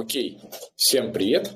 [0.00, 0.40] Окей,
[0.76, 1.50] всем привет.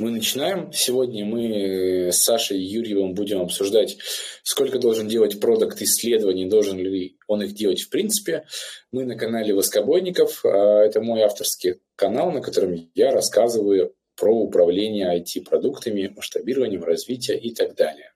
[0.00, 0.72] Мы начинаем.
[0.72, 3.96] Сегодня мы с Сашей Юрьевым будем обсуждать,
[4.42, 8.44] сколько должен делать продукт исследований, должен ли он их делать в принципе.
[8.90, 10.44] Мы на канале Воскобойников.
[10.44, 17.54] А, это мой авторский канал, на котором я рассказываю про управление IT-продуктами, масштабированием, развитием и
[17.54, 18.12] так далее.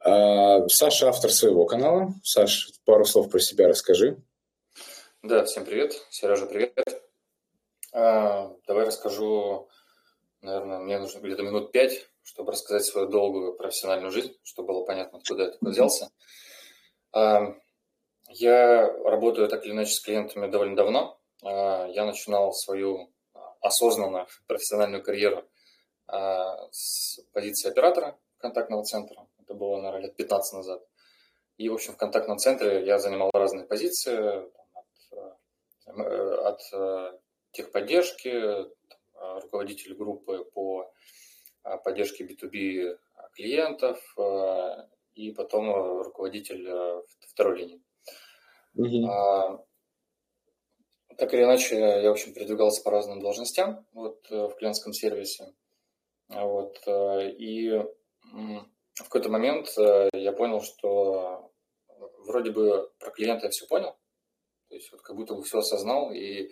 [0.00, 2.12] А, Саша автор своего канала.
[2.22, 4.18] Саш, пару слов про себя расскажи.
[5.22, 5.94] Да, всем привет.
[6.10, 7.03] Сережа, привет.
[7.94, 9.68] А, давай расскажу,
[10.42, 15.18] наверное, мне нужно где-то минут пять, чтобы рассказать свою долгую профессиональную жизнь, чтобы было понятно,
[15.18, 16.10] откуда я такой взялся.
[17.12, 17.54] А,
[18.30, 21.20] я работаю так или иначе с клиентами довольно давно.
[21.44, 23.12] А, я начинал свою
[23.60, 25.44] осознанную профессиональную карьеру
[26.08, 29.28] а, с позиции оператора контактного центра.
[29.40, 30.82] Это было, наверное, лет 15 назад.
[31.58, 37.18] И, в общем, в контактном центре я занимал разные позиции, от, э, от э,
[37.54, 38.66] техподдержки, э,
[39.40, 40.92] руководитель группы по
[41.64, 42.98] э, поддержке B2B
[43.32, 46.68] клиентов э, и потом руководитель
[47.30, 47.82] второй линии.
[48.76, 49.64] Mm-hmm.
[51.16, 55.54] Так или иначе, я, в общем, передвигался по разным должностям вот, в клиентском сервисе.
[56.28, 61.52] Вот, и в какой-то момент я понял, что
[62.26, 63.96] вроде бы про клиента я все понял,
[64.68, 66.50] то есть вот как будто бы все осознал, и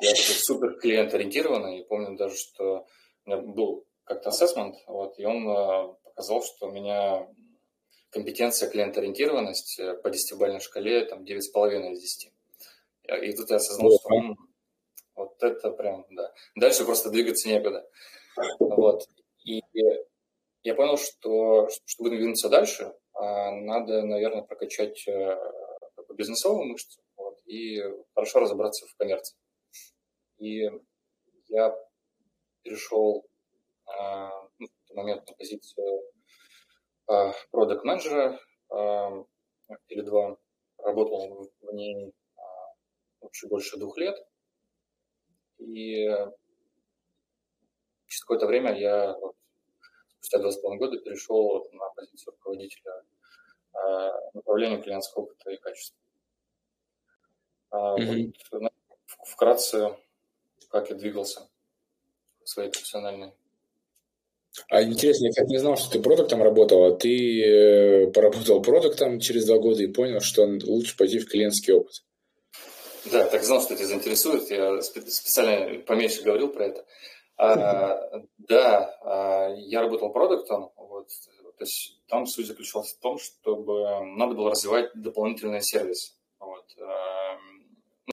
[0.00, 2.86] я такой супер клиент-ориентированный, и помню даже, что
[3.24, 7.28] у меня был как-то ассессмент, вот, и он э, показал, что у меня
[8.10, 12.32] компетенция клиент-ориентированность э, по десятибалльной шкале там 9,5 из 10.
[13.22, 14.36] И тут я осознал, что м,
[15.14, 16.32] вот это прям, да.
[16.56, 17.88] Дальше просто двигаться некуда.
[18.58, 19.06] Вот.
[19.44, 19.60] И
[20.62, 25.36] я понял, что чтобы двинуться дальше, а, надо, наверное, прокачать э,
[26.14, 27.82] бизнесовую мышцу вот, и
[28.14, 29.36] хорошо разобраться в коммерции.
[30.42, 30.68] И
[31.46, 31.72] я
[32.62, 33.24] перешел
[33.86, 36.02] а, ну, в тот момент на позицию
[37.06, 39.24] а, продукт менеджера а,
[39.86, 40.36] или два.
[40.78, 42.12] Работал в ней
[43.30, 44.16] чуть больше двух лет.
[45.58, 46.06] И
[48.08, 49.36] через какое-то время я вот,
[50.16, 53.04] спустя два с половиной года перешел на позицию руководителя
[54.34, 55.96] направления клиентского опыта и качества.
[57.72, 58.34] Mm-hmm.
[58.50, 58.72] Вот,
[59.24, 59.96] вкратце
[60.72, 61.48] как я двигался
[62.42, 63.32] в своей профессиональной.
[64.68, 69.20] А интересно, я как не знал, что ты продуктом работал, а ты э, поработал продуктом
[69.20, 72.02] через два года и понял, что лучше пойти в клиентский опыт.
[73.10, 74.50] Да, так знал, что тебя заинтересует.
[74.50, 76.86] Я специально поменьше говорил про это.
[77.36, 80.70] А, да, а, я работал продуктом.
[80.76, 86.12] Вот, то есть там суть заключалась в том, чтобы надо было развивать дополнительные сервисы.
[86.38, 87.38] Вот, а,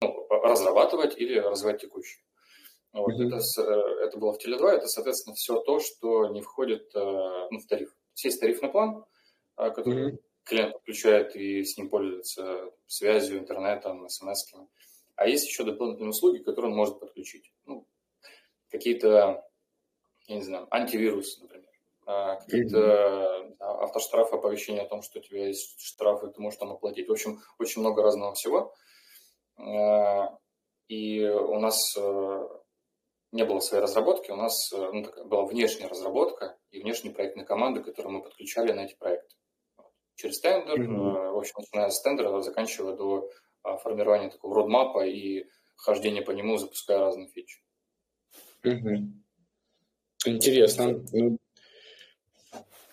[0.01, 2.23] ну, разрабатывать или развивать текущие.
[2.91, 3.27] Вот, mm-hmm.
[3.27, 7.59] это, э, это было в Теле2, это, соответственно, все то, что не входит э, ну,
[7.59, 7.95] в тариф.
[8.23, 9.05] Есть тарифный план,
[9.57, 10.19] э, который mm-hmm.
[10.43, 14.67] клиент подключает и с ним пользуется связью, интернетом, смс -ками.
[15.15, 17.51] А есть еще дополнительные услуги, которые он может подключить.
[17.65, 17.85] Ну,
[18.71, 19.45] какие-то,
[20.27, 21.65] я не знаю, антивирус, например.
[22.05, 23.83] Какие-то mm-hmm.
[23.83, 27.07] автоштрафы, оповещения о том, что у тебя есть штрафы, ты можешь там оплатить.
[27.07, 28.73] В общем, очень много разного всего.
[30.87, 31.77] И у нас
[33.31, 37.45] не было своей разработки, у нас э, ну, такая была внешняя разработка и внешние проектные
[37.45, 39.35] команды, которые мы подключали на эти проекты.
[40.15, 41.31] Через тендер, mm-hmm.
[41.31, 43.29] в общем, начиная с тендера, заканчивая до
[43.63, 45.45] а, формирования такого родмапа и
[45.77, 47.61] хождения по нему, запуская разные фичи.
[48.65, 49.07] Mm-hmm.
[50.25, 51.01] Интересно.
[51.13, 51.37] Ну,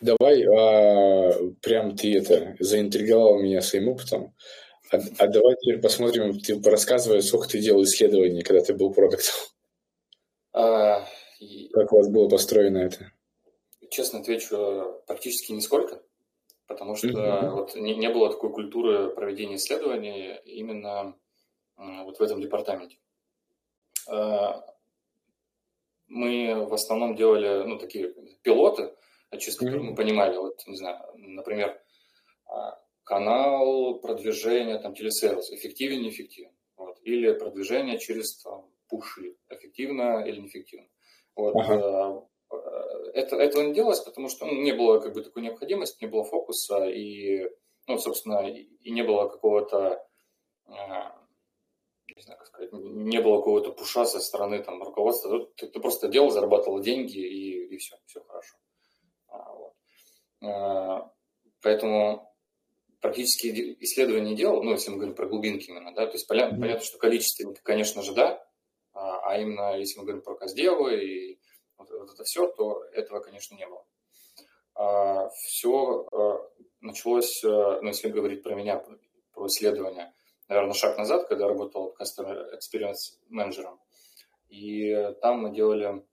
[0.01, 1.33] давай, а,
[1.63, 4.35] прям ты это заинтриговал меня своим опытом.
[4.93, 9.35] А, а давай теперь посмотрим, ты рассказывай, сколько ты делал исследований, когда ты был продуктом.
[10.57, 11.07] А,
[11.75, 13.13] как у вас было построено это?
[13.91, 16.03] Честно отвечу, практически нисколько,
[16.67, 17.51] потому что mm-hmm.
[17.51, 21.15] вот не, не было такой культуры проведения исследований именно
[21.77, 22.97] вот в этом департаменте.
[24.09, 24.65] А,
[26.09, 28.95] мы в основном делали, ну, такие пилоты,
[29.39, 29.91] через которые mm-hmm.
[29.91, 31.79] мы понимали, вот, не знаю, например,
[32.47, 40.41] а, канал продвижения, там, телесейлс, эффективен, неэффективен, вот, или продвижение через там, пуши, эффективно или
[40.41, 40.89] неэффективно.
[41.35, 41.55] Вот.
[41.57, 42.27] Ага.
[42.51, 42.57] Э,
[43.15, 46.25] это, этого не делалось, потому что ну, не было как бы такой необходимости, не было
[46.25, 47.49] фокуса и,
[47.87, 50.07] ну, собственно, и не было какого-то,
[50.67, 50.73] э,
[52.15, 55.47] не знаю, как сказать, не было какого-то пуша со стороны там руководства.
[55.57, 58.57] Ты, ты просто делал, зарабатывал деньги и, и все, все хорошо.
[59.29, 59.73] А, вот.
[60.43, 61.09] Э,
[61.63, 62.33] поэтому
[63.01, 66.61] практически исследования делал, ну, если мы говорим про глубинки именно, да, то есть понятно, mm-hmm.
[66.61, 68.46] понятно что количество, конечно же, да,
[69.27, 71.41] а именно, если мы говорим про Каздевы и
[71.79, 73.85] вот, вот это все, то этого, конечно, не было.
[74.75, 76.07] А, все
[76.81, 78.85] началось, ну, если говорить про меня,
[79.33, 80.13] про исследование,
[80.49, 83.81] наверное, шаг назад, когда я работал Customer Experience менеджером.
[84.49, 86.05] И там мы делали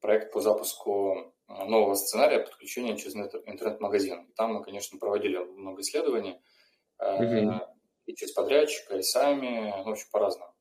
[0.00, 4.30] проект по запуску нового сценария подключения через интернет-магазин.
[4.36, 6.38] Там мы, конечно, проводили много исследований,
[7.00, 7.60] mm-hmm.
[8.06, 10.52] и через подрядчика, и сами, ну, в общем, по-разному.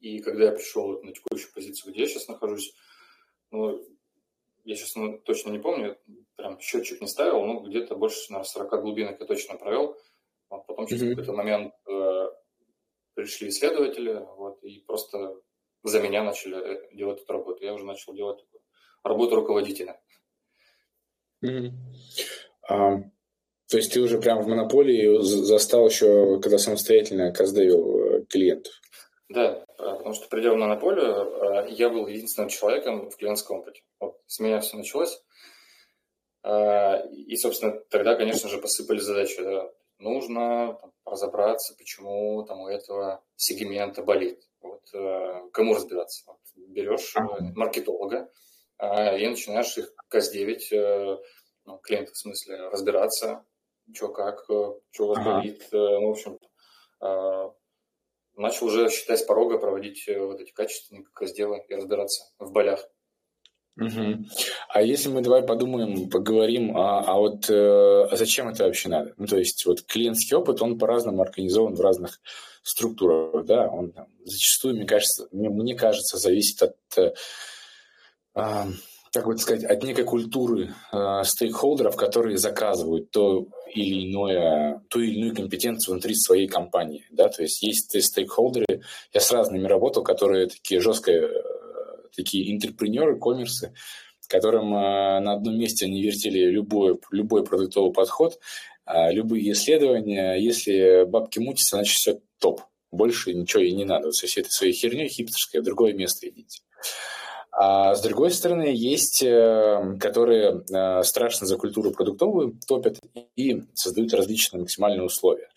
[0.00, 2.74] Э, и когда я пришел на текущую позицию, где я сейчас нахожусь,
[3.50, 3.80] ну,
[4.64, 5.98] я сейчас ну, точно не помню,
[6.36, 9.96] прям счетчик не ставил, но где-то больше, наверное, 40 глубинок я точно провел.
[10.50, 11.10] Вот потом через mm-hmm.
[11.10, 12.26] какой-то момент э,
[13.14, 15.40] пришли исследователи, вот, и просто
[15.82, 17.64] за меня начали делать эту работу.
[17.64, 18.44] Я уже начал делать
[19.02, 20.00] работу руководителя.
[21.44, 21.70] Mm-hmm.
[22.68, 22.98] А,
[23.68, 28.72] то есть ты уже прям в монополии застал еще, когда самостоятельно каздевил э, клиентов?
[29.28, 33.82] Да, потому что придя в монополию, э, я был единственным человеком в клиентском опыте.
[34.00, 35.22] Вот с меня все началось.
[36.44, 39.42] Э, и, собственно, тогда, конечно же, посыпали задачи.
[39.42, 39.70] Да.
[39.98, 44.42] Нужно там, разобраться, почему там у этого сегмента болит.
[44.60, 44.82] Вот,
[45.52, 46.24] кому разбираться?
[46.26, 47.14] Вот, берешь
[47.54, 48.30] маркетолога,
[48.80, 50.72] и начинаешь их каздевить,
[51.64, 53.44] ну, клиентов в смысле, разбираться,
[53.94, 55.62] что как, э, что у вас болит.
[55.72, 56.38] Э, ну, в общем,
[58.38, 62.52] начал уже считать с порога проводить э, вот эти качественные как разделы и разбираться в
[62.52, 62.88] болях.
[63.76, 64.24] Угу.
[64.70, 69.14] А если мы давай подумаем, поговорим, а, а вот э, зачем это вообще надо?
[69.16, 72.20] Ну, то есть вот клиентский опыт, он по-разному организован в разных
[72.62, 77.12] структурах, да, он там, зачастую, мне кажется, мне, мне кажется, зависит от э,
[79.12, 85.18] как бы сказать, от некой культуры э, стейкхолдеров, которые заказывают то или иное, ту или
[85.18, 87.06] иную компетенцию внутри своей компании.
[87.10, 87.28] Да?
[87.28, 88.82] То есть есть стейкхолдеры,
[89.12, 91.42] я с разными работал, которые такие жесткие, э,
[92.14, 93.72] такие интерпренеры, коммерсы,
[94.28, 98.38] которым э, на одном месте они вертели любой, любой продуктовый подход,
[98.86, 100.34] э, любые исследования.
[100.34, 102.60] Если бабки мутятся, значит все топ.
[102.90, 104.06] Больше ничего и не надо.
[104.06, 106.60] Вот со всей этой своей херней хипстерской в другое место идите.
[107.60, 113.00] А с другой стороны, есть, э, которые э, страшно за культуру продуктовую топят
[113.34, 115.48] и создают различные максимальные условия.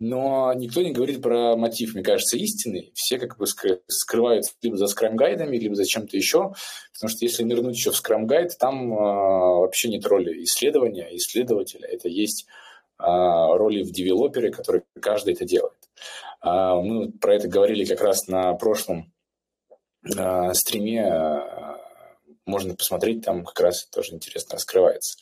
[0.00, 2.90] Но никто не говорит про мотив, мне кажется, истинный.
[2.96, 6.54] Все как бы скрываются либо за скрам-гайдами, либо за чем-то еще.
[6.92, 11.86] Потому что если нырнуть еще в скрам-гайд, там э, вообще нет роли исследования, исследователя.
[11.86, 12.46] Это есть
[12.98, 15.76] роли в девелопере, который каждый это делает.
[16.40, 19.13] А, мы про это говорили как раз на прошлом
[20.04, 21.76] э, стриме э,
[22.46, 25.16] можно посмотреть, там как раз тоже интересно раскрывается.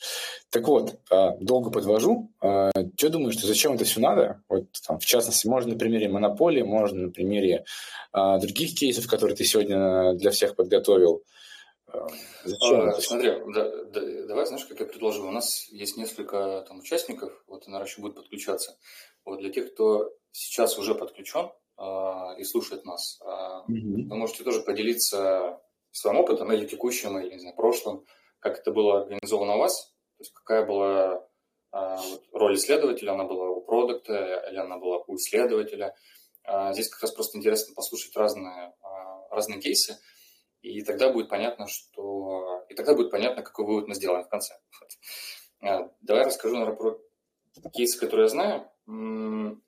[0.49, 2.31] Так вот, э, долго подвожу.
[2.41, 4.41] Э, что думаешь, что зачем это все надо?
[4.49, 7.65] Вот там, в частности, можно на примере монополии, можно на примере
[8.13, 11.23] других кейсов, которые ты сегодня для всех подготовил.
[12.43, 16.79] Зачем а, смотри, да, да, давай, знаешь, как я предложил, у нас есть несколько там
[16.79, 18.77] участников, вот она еще будет подключаться.
[19.25, 23.19] Вот для тех, кто сейчас уже подключен, а, и слушает нас.
[23.21, 24.07] Mm-hmm.
[24.09, 25.59] Вы можете тоже поделиться
[25.91, 28.05] своим опытом или текущим, или, не знаю, прошлым,
[28.39, 31.27] как это было организовано у вас, то есть какая была
[31.71, 31.99] а,
[32.31, 35.95] роль исследователя, она была у продукта или она была у исследователя.
[36.71, 38.73] Здесь как раз просто интересно послушать разные,
[39.31, 39.97] разные кейсы,
[40.61, 42.65] и тогда будет понятно, что...
[42.69, 44.53] И тогда будет понятно, какой вывод мы сделаем в конце.
[45.61, 49.61] Давай расскажу, наверное, про кейсы, которые я знаю.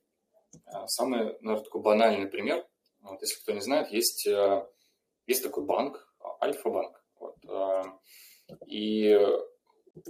[0.65, 2.65] А, самый, наверное, такой банальный пример,
[3.05, 4.65] вот, если кто не знает, есть, э,
[5.27, 7.03] есть такой банк, Альфа-банк.
[7.19, 7.83] Вот, э,
[8.65, 9.15] и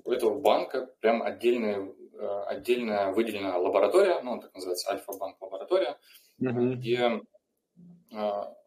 [0.03, 5.99] у этого банка прям отдельная, э, отдельная выделенная лаборатория, ну, так называется, Альфа-банк лаборатория,
[6.41, 6.73] mm-hmm.
[6.75, 7.21] где,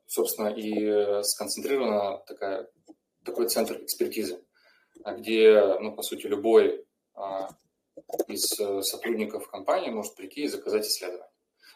[0.06, 2.68] собственно, и сконцентрирована такая,
[3.24, 4.44] такой центр экспертизы,
[5.04, 6.86] где, ну, по сути, любой
[8.28, 8.44] из
[8.86, 11.28] сотрудников компании может прийти и заказать исследование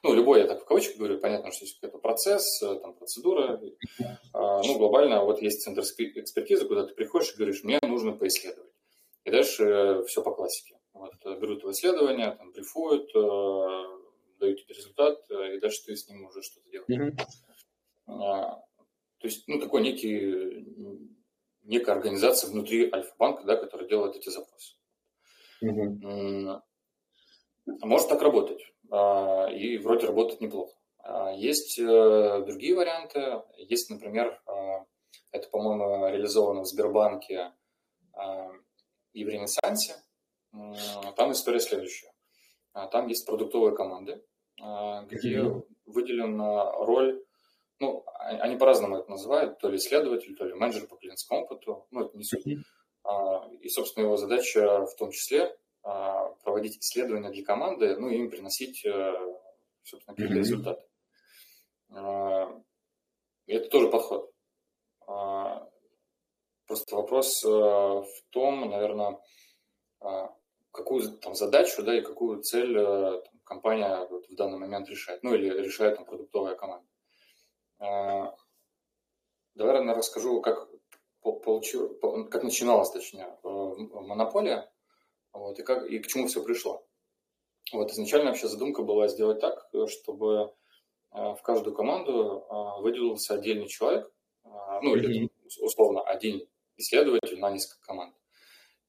[0.02, 3.61] ну, любой, я так в кавычках говорю, понятно, что есть какой-то процесс, э, там, процедура.
[4.32, 8.73] А, ну, глобально вот есть центр экспертизы, куда ты приходишь и говоришь, мне нужно поисследовать.
[9.25, 10.78] И дальше э, все по классике.
[10.92, 13.12] Вот, э, берут твое исследование, там, брифуют,
[14.38, 17.14] дают тебе результат, и дальше ты с ним уже что-то делаешь.
[18.09, 18.16] Mm-hmm.
[19.18, 20.66] То есть, ну, такой некий,
[21.62, 24.75] некая организация внутри Альфа-банка, да, которая делает эти запросы.
[25.62, 26.61] Mm-hmm.
[27.85, 28.72] Может так работать.
[28.92, 30.75] А, и вроде работает неплохо.
[30.99, 33.42] А, есть э, другие варианты.
[33.56, 34.84] Есть, например, а,
[35.30, 37.52] это, по-моему, реализовано в Сбербанке
[39.14, 39.94] и в Ренессансе.
[41.16, 42.12] Там история следующая.
[42.90, 44.22] Там есть продуктовые команды,
[45.08, 45.42] где
[45.87, 47.25] выделена роль
[47.80, 52.04] ну, они по-разному это называют, то ли исследователь, то ли менеджер по клиентскому опыту, ну,
[52.04, 52.46] это не суть.
[52.46, 58.84] И, собственно, его задача в том числе проводить исследования для команды, ну, и им приносить,
[58.86, 59.14] э,
[59.82, 60.38] собственно, какие-то mm-hmm.
[60.38, 60.82] результаты.
[63.46, 64.32] И это тоже подход.
[66.66, 69.18] Просто вопрос э, в том, наверное,
[70.72, 75.22] какую там задачу, да, и какую цель э, там, компания вот в данный момент решает,
[75.22, 76.86] ну, или решает там продуктовая команда.
[77.78, 78.34] А,
[79.54, 80.68] давай, наверное, расскажу, как
[81.20, 81.98] получил,
[82.30, 84.72] как начиналась, точнее, монополия,
[85.32, 86.86] вот, и, как, и к чему все пришло.
[87.72, 90.52] Вот изначально вообще задумка была сделать так, чтобы
[91.12, 92.46] э, в каждую команду
[92.80, 94.12] выделился отдельный человек,
[94.44, 96.46] ну, или условно один
[96.76, 98.16] исследователь на несколько команд.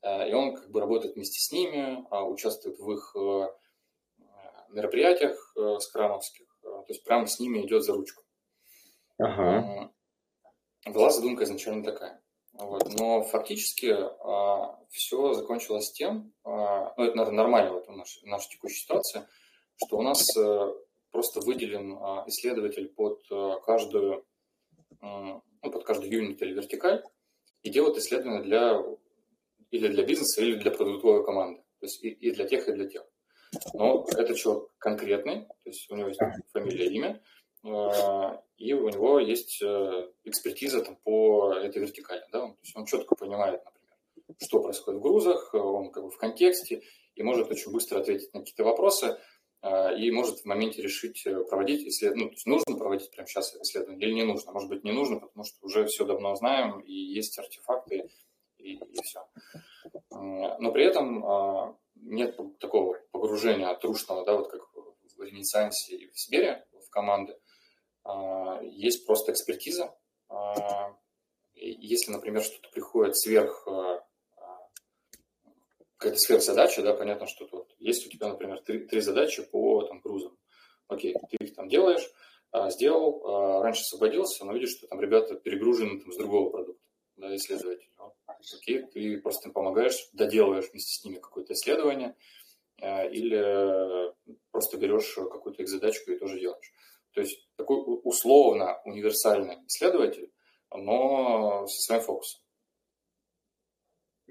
[0.03, 3.15] И он как бы работает вместе с ними, участвует в их
[4.69, 8.23] мероприятиях скрамовских, то есть прямо с ними идет за ручку.
[9.19, 9.93] Ага.
[10.88, 12.23] Была задумка изначально такая.
[12.53, 12.88] Вот.
[13.00, 18.51] Но фактически а, все закончилось тем, а, ну это, наверное, нормально вот в нашей, нашей
[18.51, 19.27] текущей ситуации,
[19.83, 20.72] что у нас а,
[21.12, 24.25] просто выделен а, исследователь под а, каждую,
[25.01, 27.03] а, ну, под каждый юнит или вертикаль
[27.63, 28.79] и делает исследования для
[29.72, 31.62] или для бизнеса, или для продуктовой команды.
[31.79, 33.03] То есть и, и для тех, и для тех.
[33.74, 36.19] Но это человек конкретный, то есть у него есть
[36.51, 37.24] фамилия, имя,
[37.63, 42.24] и у него есть э, экспертиза там, по этой вертикали.
[42.32, 42.48] Да?
[42.48, 46.82] То есть он четко понимает, например, что происходит в грузах, он как бы в контексте
[47.15, 49.17] и может очень быстро ответить на какие-то вопросы,
[49.62, 53.27] а, и может в моменте решить э, проводить исследование, ну, то есть нужно проводить прямо
[53.27, 54.51] сейчас исследование или не нужно.
[54.51, 58.10] Может быть, не нужно, потому что уже все давно знаем, и есть артефакты,
[58.58, 59.25] и, и все.
[60.10, 64.62] Но при этом а, нет такого погружения трушного, да, вот как
[65.17, 67.38] в Ренессансе и в Сибири, в команды, а,
[68.62, 69.95] есть просто экспертиза.
[70.29, 70.95] А,
[71.55, 74.05] если, например, что-то приходит сверх а,
[75.98, 80.01] какая-то сверхзадача, да, понятно, что тут есть у тебя, например, три, три задачи по там,
[80.01, 80.38] грузам.
[80.88, 82.12] Окей, ты их там делаешь,
[82.72, 86.83] сделал, раньше освободился, но видишь, что там ребята перегружены там, с другого продукта,
[87.15, 87.89] да, исследователь.
[88.27, 92.15] Окей, ты просто им помогаешь, доделываешь вместе с ними какое-то исследование,
[92.77, 94.13] или
[94.51, 96.74] просто берешь какую-то их задачку и тоже делаешь.
[97.13, 100.32] То есть такой условно универсальный исследователь,
[100.72, 102.41] но со своим фокусом.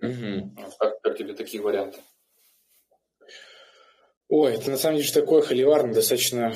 [0.02, 0.56] Угу.
[0.78, 2.00] Как, как тебе такие варианты?
[4.28, 6.54] Ой, это на самом деле такое холиварная достаточно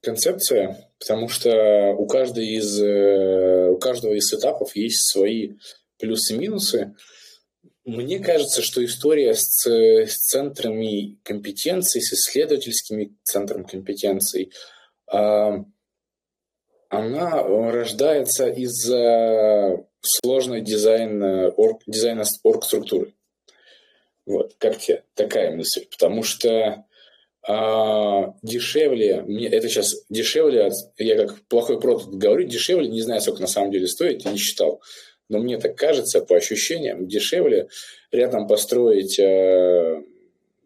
[0.00, 5.56] концепция, потому что у, каждой из, э, у каждого из этапов есть свои
[5.98, 6.94] плюсы и минусы.
[7.84, 14.50] Мне кажется, что история с, с центрами компетенций, с исследовательскими центром компетенций–
[15.10, 15.64] она
[17.42, 18.84] рождается из
[20.00, 23.14] сложной дизайна, орг, дизайна орг-структуры.
[24.26, 25.86] Вот, как тебе такая мысль?
[25.90, 26.84] Потому что
[27.46, 33.40] а, дешевле, мне это сейчас дешевле, я как плохой продукт говорю, дешевле, не знаю, сколько
[33.40, 34.82] на самом деле стоит, я не считал.
[35.30, 37.68] Но мне так кажется, по ощущениям, дешевле
[38.12, 40.02] рядом построить э,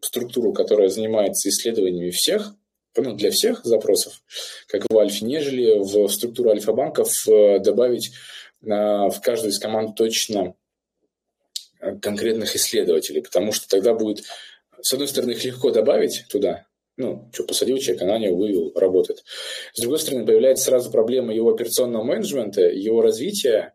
[0.01, 2.53] структуру, которая занимается исследованиями всех,
[2.95, 4.21] ну, для всех запросов,
[4.67, 8.11] как в Альфе, нежели в структуру альфа-банков э, добавить
[8.61, 10.55] в каждую из команд точно
[11.81, 14.23] э, конкретных исследователей, потому что тогда будет,
[14.81, 19.23] с одной стороны, их легко добавить туда, ну, что, посадил человека, на него вывел, работает.
[19.73, 23.73] С другой стороны, появляется сразу проблема его операционного менеджмента, его развития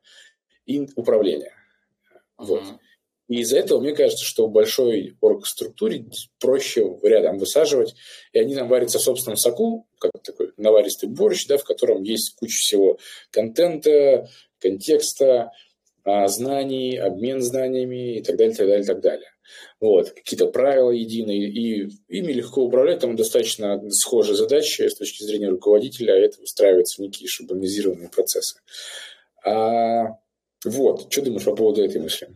[0.65, 1.53] и управления.
[2.39, 2.63] Вот.
[2.63, 2.79] Uh-huh.
[3.29, 6.07] И из-за этого мне кажется, что в большой оргструктуре
[6.41, 7.95] проще рядом высаживать,
[8.33, 12.35] и они там варятся в собственном соку, как такой наваристый борщ, да, в котором есть
[12.37, 12.99] куча всего
[13.31, 15.53] контента, контекста,
[16.05, 19.29] а, знаний, обмен знаниями и так далее, так далее, так далее.
[19.81, 25.49] Вот, какие-то правила единые, и ими легко управлять, там достаточно схожие задачи с точки зрения
[25.49, 28.61] руководителя, а это выстраивается в некие шаблонизированные процессы.
[29.45, 30.19] А,
[30.65, 32.29] вот, что думаешь по поводу этой мысли?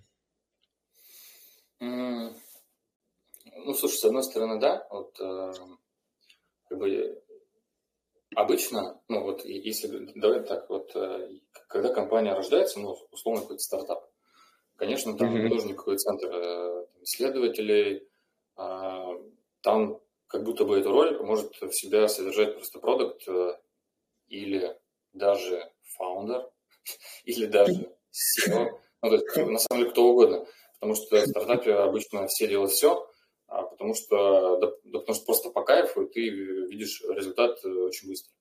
[1.85, 5.53] Ну, слушай, с одной стороны, да, вот э,
[6.69, 7.21] как бы
[8.37, 14.09] обычно, ну вот если давай так вот, э, когда компания рождается, ну условно какой-то стартап,
[14.77, 15.49] конечно, там mm-hmm.
[15.49, 18.09] нужен какой-то центр э, исследователей,
[18.57, 19.09] э,
[19.61, 23.59] там как будто бы эту роль может в себя содержать просто продукт э,
[24.29, 24.79] или
[25.13, 26.49] даже фаундер,
[27.25, 27.73] или даже
[28.47, 30.47] SEO, ну, то есть, на самом деле кто угодно.
[30.83, 33.09] Потому что в стартапе обычно все делают все,
[33.47, 38.09] а потому что, да, да, потому что просто по кайфу ты видишь результат э, очень
[38.09, 38.33] быстро.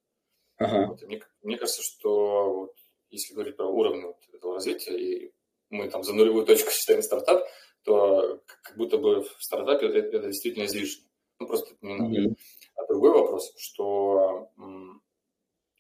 [0.58, 0.88] Ага.
[0.88, 2.76] Вот, мне, мне кажется, что вот,
[3.12, 5.32] если говорить про уровень вот этого развития, и
[5.70, 7.48] мы там за нулевую точку считаем стартап,
[7.84, 11.06] то как будто бы в стартапе это, это действительно излишне.
[11.40, 12.22] Ну, просто это не надо.
[12.22, 12.36] Mm-hmm.
[12.78, 15.04] А другой вопрос, что м,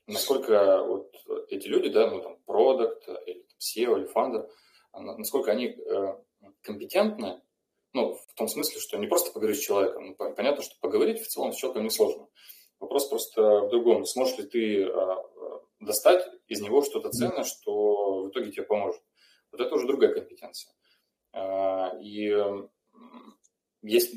[0.05, 1.11] насколько вот
[1.49, 4.47] эти люди, да, ну, там, продукт, или там, SEO, или фаундер,
[4.93, 6.15] насколько они э,
[6.61, 7.41] компетентны,
[7.93, 10.07] ну, в том смысле, что не просто поговорить с человеком.
[10.07, 12.27] Ну, понятно, что поговорить в целом с человеком несложно.
[12.79, 14.05] Вопрос просто в другом.
[14.05, 15.23] Сможешь ли ты а,
[15.79, 19.01] достать из него что-то ценное, что в итоге тебе поможет?
[19.51, 20.73] Вот это уже другая компетенция.
[21.33, 22.33] А, и
[23.83, 24.15] есть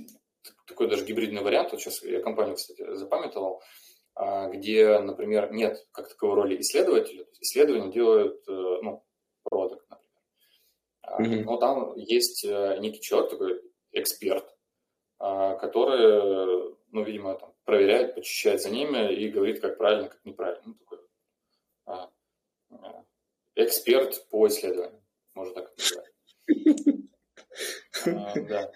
[0.66, 3.62] такой даже гибридный вариант, вот сейчас я компанию, кстати, запамятовал,
[4.14, 8.52] а, где, например, нет как таковой роли исследователя, исследования делают, э,
[8.82, 9.04] ну.
[11.06, 11.44] Mm-hmm.
[11.44, 14.44] Но там есть э, некий человек, такой эксперт,
[15.18, 20.62] а, который, ну, видимо, там, проверяет, почищает за ними и говорит, как правильно, как неправильно.
[20.64, 20.98] Ну, такой
[23.56, 25.02] эксперт по исследованию,
[25.34, 26.10] можно так сказать.
[28.04, 28.72] Да.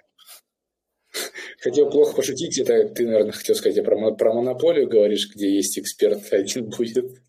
[1.61, 6.23] Хотел плохо пошутить, это ты, наверное, хотел сказать, про, про монополию говоришь, где есть эксперт
[6.33, 7.21] один будет.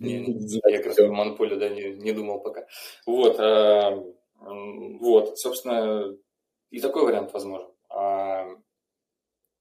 [0.00, 0.24] Не,
[0.70, 2.66] я как раз монополию да, не, не думал пока.
[3.06, 4.02] Вот, а,
[4.40, 6.16] вот, собственно,
[6.70, 7.70] и такой вариант возможен.
[7.90, 8.46] А,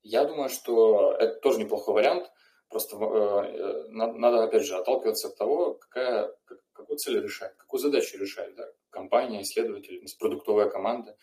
[0.02, 2.32] я думаю, что это тоже неплохой вариант.
[2.70, 6.32] Просто э, надо, опять же, отталкиваться от того, какая,
[6.72, 8.64] какую цель решает, какую задачу решает да?
[8.92, 11.18] компания, исследователь, продуктовая команда.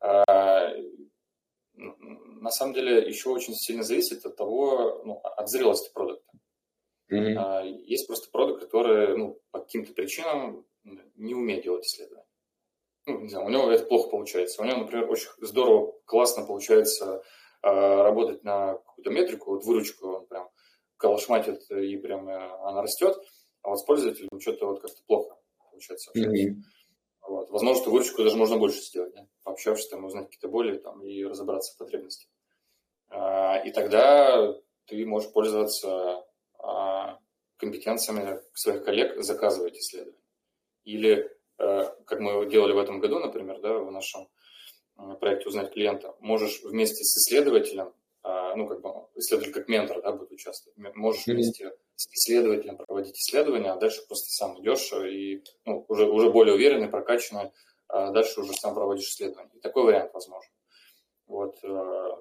[0.00, 0.74] А,
[1.74, 6.19] на самом деле еще очень сильно зависит от того, ну, от зрелости продукта.
[7.10, 7.82] Mm-hmm.
[7.86, 10.64] Есть просто продукт, который ну, по каким-то причинам
[11.16, 12.26] не умеет делать исследования.
[13.06, 14.62] Ну, не знаю, у него это плохо получается.
[14.62, 17.22] У него, например, очень здорово, классно получается
[17.62, 20.48] э, работать на какую-то метрику, вот выручку он прям
[20.96, 23.16] колошматит и прям э, она растет,
[23.62, 25.36] а вот с пользователем что-то вот как-то плохо
[25.70, 26.10] получается.
[26.16, 26.54] Mm-hmm.
[27.28, 27.50] Вот.
[27.50, 29.26] Возможно, что выручку даже можно больше сделать, да?
[29.44, 32.28] пообщавшись, там, узнать какие-то боли там, и разобраться в потребностях.
[33.08, 34.54] А, и тогда
[34.86, 36.24] ты можешь пользоваться а,
[37.56, 40.18] компетенциями своих коллег, заказывать исследования.
[40.84, 44.28] Или, а, как мы делали в этом году, например, да, в нашем
[45.20, 50.12] проекте «Узнать клиента», можешь вместе с исследователем, а, ну, как бы исследователь как ментор, да,
[50.12, 55.84] будет участвовать, можешь вместе с исследователем проводить исследования, а дальше просто сам идешь и ну,
[55.88, 57.50] уже, уже более уверенный, прокачанный,
[57.88, 59.50] а дальше уже сам проводишь исследования.
[59.54, 60.52] И такой вариант возможен.
[61.26, 62.16] Вот, э,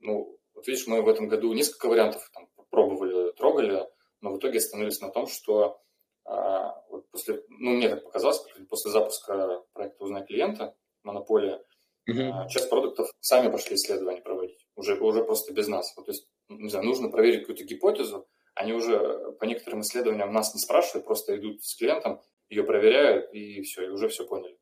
[0.00, 3.88] ну, вот видишь, мы в этом году несколько вариантов там, пробовали, трогали,
[4.20, 5.80] но в итоге остановились на том, что
[6.24, 11.62] а, вот после, ну, мне так показалось, после запуска проекта «Узнай клиента», монополия,
[12.10, 12.48] mm-hmm.
[12.48, 15.92] часть продуктов сами пошли исследования проводить, уже, уже просто без нас.
[15.96, 20.54] Вот, то есть, не знаю, нужно проверить какую-то гипотезу, они уже по некоторым исследованиям нас
[20.54, 24.58] не спрашивают, просто идут с клиентом, ее проверяют, и все, и уже все поняли.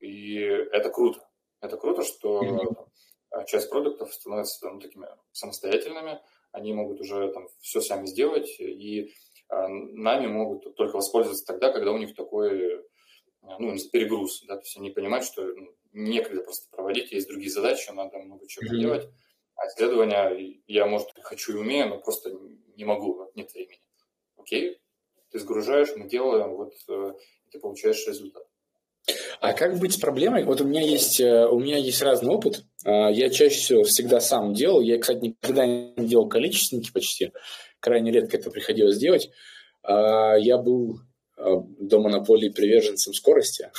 [0.00, 1.26] И это круто.
[1.60, 3.44] Это круто, что mm-hmm.
[3.46, 6.20] часть продуктов становятся там, такими самостоятельными,
[6.62, 9.12] они могут уже там все сами сделать, и
[9.48, 12.84] а, нами могут только воспользоваться тогда, когда у них такой
[13.58, 17.90] ну, перегруз, да, то есть они понимают, что ну, некогда просто проводить, есть другие задачи,
[17.90, 18.80] надо много чего mm-hmm.
[18.80, 19.08] делать,
[19.56, 22.30] а исследования я, может, хочу и умею, но просто
[22.76, 23.82] не могу, вот нет времени.
[24.36, 24.80] Окей,
[25.30, 27.12] ты сгружаешь, мы делаем, вот э,
[27.50, 28.44] ты получаешь результат.
[29.40, 30.44] А как быть с проблемой?
[30.44, 32.64] Вот у меня есть, э, у меня есть разный опыт.
[32.84, 34.80] А, я чаще всего всегда сам делал.
[34.80, 37.32] Я, кстати, никогда не делал количественники почти.
[37.80, 39.30] Крайне редко это приходилось делать.
[39.82, 41.00] А, я был
[41.36, 43.70] а, до монополии приверженцем скорости.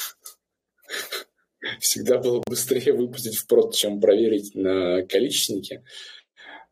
[1.80, 5.84] Всегда было быстрее выпустить в прод, чем проверить на количественнике.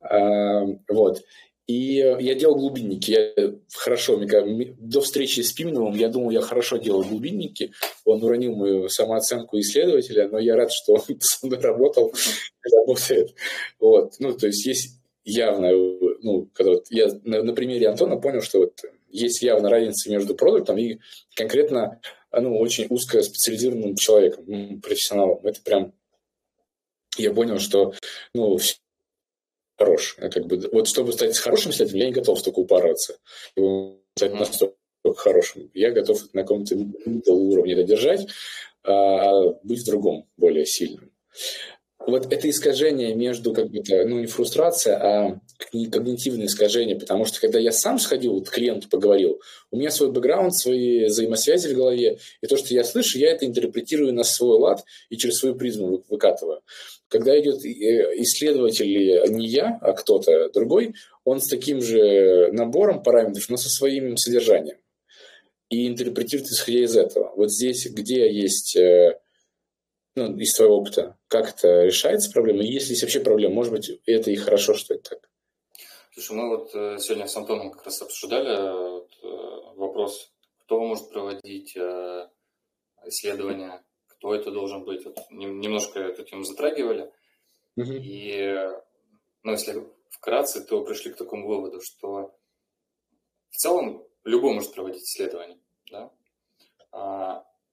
[0.02, 1.22] Вот.
[1.68, 3.12] И я делал глубинники.
[3.12, 7.72] Я хорошо, до встречи с Пименовым я думал, я хорошо делал глубинники.
[8.04, 13.36] Он уронил мою самооценку исследователя, но я рад, что он со мной работал и работает.
[13.80, 14.16] Вот.
[14.20, 18.60] Ну, то есть есть явно, ну, когда вот я на, на примере Антона понял, что
[18.60, 21.00] вот есть явно разница между продуктом и
[21.36, 22.00] конкретно
[22.32, 25.46] ну, очень узко специализированным человеком, профессионалом.
[25.46, 25.94] Это прям
[27.18, 27.94] я понял, что
[28.34, 28.58] ну,
[29.84, 30.16] хорош.
[30.20, 33.18] А как бы, вот чтобы стать хорошим исследователем, я не готов столько упарываться.
[34.16, 34.76] Стать настолько
[35.16, 35.70] хорошим.
[35.74, 36.76] Я готов на каком-то
[37.34, 38.28] уровне это держать,
[38.84, 41.12] а быть в другом, более сильным.
[42.08, 45.40] Вот это искажение между, как бы, ну, не фрустрация, а
[45.72, 50.56] когнитивное искажение, потому что когда я сам сходил, вот клиенту поговорил, у меня свой бэкграунд,
[50.56, 54.84] свои взаимосвязи в голове, и то, что я слышу, я это интерпретирую на свой лад
[55.10, 56.62] и через свою призму выкатываю.
[57.08, 57.70] Когда идет э,
[58.22, 64.18] исследователь не я, а кто-то другой, он с таким же набором параметров, но со своим
[64.18, 64.78] содержанием.
[65.70, 67.32] И интерпретирует исходя из этого.
[67.36, 69.20] Вот здесь, где есть э,
[70.16, 72.64] ну, из твоего опыта, как это решается проблема?
[72.64, 73.56] Есть ли вообще проблема?
[73.56, 75.30] Может быть, это и хорошо, что это так?
[76.14, 81.10] Слушай, мы вот э, сегодня с Антоном как раз обсуждали вот, э, вопрос, кто может
[81.10, 82.28] проводить э,
[83.06, 85.06] исследования, кто это должен быть.
[85.06, 87.14] Вот немножко эту тему затрагивали.
[87.78, 87.92] Угу.
[87.94, 88.56] И,
[89.44, 92.36] ну, если вкратце, то пришли к такому выводу, что
[93.50, 96.12] в целом любой может проводить исследования, да?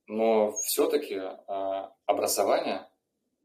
[0.08, 2.88] Но все-таки а, образование,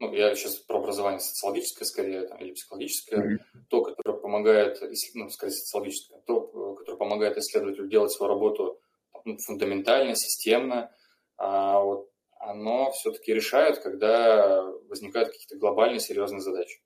[0.00, 3.58] ну, я сейчас про образование социологическое скорее, там, или психологическое, mm-hmm.
[3.68, 4.80] то, которое помогает,
[5.14, 8.80] ну, скорее социологическое, то, которое помогает исследователю делать свою работу
[9.24, 10.90] ну, фундаментально, системно,
[11.36, 16.80] а, вот, оно все-таки решает, когда возникают какие-то глобальные серьезные задачи.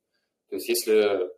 [0.49, 1.31] То есть если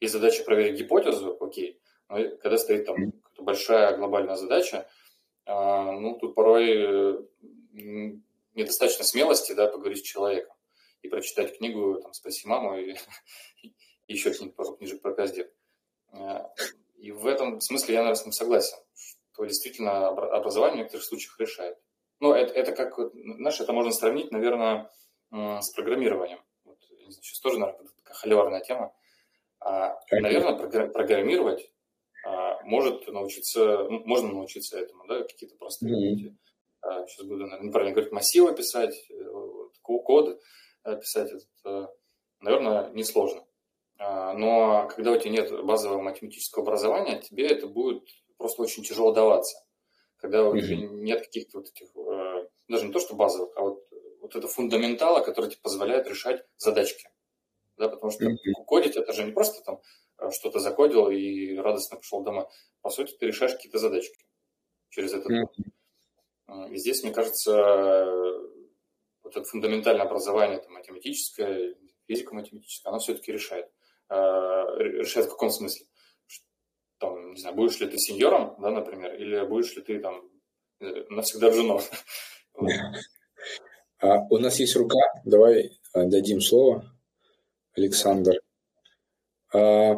[0.00, 4.88] есть задача проверить гипотезу, окей, но когда стоит там большая глобальная задача,
[5.54, 8.12] ну, тут порой э,
[8.54, 10.54] недостаточно смелости, да, поговорить с человеком
[11.02, 12.92] и прочитать книгу, там, «Спаси маму» и,
[13.62, 13.72] и
[14.06, 15.48] еще какие-нибудь пару книжек про Каздев.
[16.12, 16.52] А,
[16.96, 21.38] и в этом смысле я, наверное, с ним согласен, что действительно образование в некоторых случаях
[21.40, 21.78] решает.
[22.20, 24.90] Ну, это, это как, знаешь, это можно сравнить, наверное,
[25.30, 26.40] с программированием.
[26.64, 28.94] Вот, сейчас тоже, наверное, такая холиварная тема.
[29.60, 31.79] А, наверное, программировать а,
[32.64, 36.36] может научиться, ну, можно научиться этому, да, какие-то простые mm-hmm.
[36.82, 39.24] А, сейчас буду, наверное, неправильно говорить, массивы писать, э,
[39.82, 40.40] код
[40.84, 41.30] э, писать,
[41.62, 41.92] это,
[42.40, 43.44] наверное, несложно.
[43.98, 48.04] А, но когда у тебя нет базового математического образования, тебе это будет
[48.38, 49.58] просто очень тяжело даваться.
[50.16, 53.84] Когда у тебя нет каких-то вот этих, э, даже не то, что базовых, а вот,
[54.22, 57.10] вот это фундаментала, который тебе позволяет решать задачки.
[57.76, 58.64] Да, потому что mm-hmm.
[58.66, 62.46] кодить это же не просто там Э, что-то закодил и радостно пошел домой.
[62.82, 64.24] По сути, ты решаешь какие-то задачки
[64.88, 66.72] через этот mm-hmm.
[66.72, 67.54] И здесь, мне кажется,
[69.22, 71.76] вот это фундаментальное образование, это математическое,
[72.08, 73.70] физико-математическое, оно все-таки решает.
[74.08, 75.86] Э, решает в каком смысле?
[76.98, 80.28] Там, не знаю, будешь ли ты сеньором, да, например, или будешь ли ты там
[80.80, 81.82] э, навсегда женой.
[84.02, 86.90] А у нас есть рука, давай дадим слово.
[87.76, 88.40] Александр.
[89.52, 89.96] А,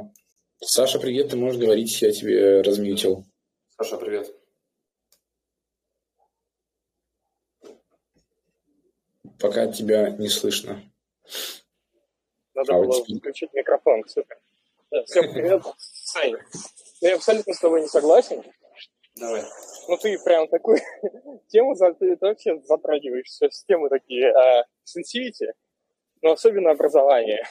[0.62, 3.24] Саша, привет, ты можешь говорить, я тебе размьютил.
[3.76, 4.34] Саша, привет.
[9.38, 10.80] Пока тебя не слышно.
[12.54, 13.18] Надо а было вот...
[13.18, 14.40] включить микрофон, супер.
[14.90, 16.38] Да, всем привет, Саня.
[17.00, 18.42] Я абсолютно с тобой не согласен.
[19.16, 19.42] Давай.
[19.88, 20.78] Ну, ты прям такую
[21.48, 25.52] тему, ты, ты вообще затрагиваешь все темы такие, а, сенсивити,
[26.22, 27.44] но особенно образование.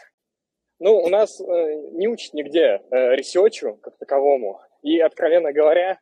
[0.83, 1.43] Ну, у нас э,
[1.91, 4.59] не учат нигде э, research у как таковому.
[4.81, 5.99] И, откровенно говоря,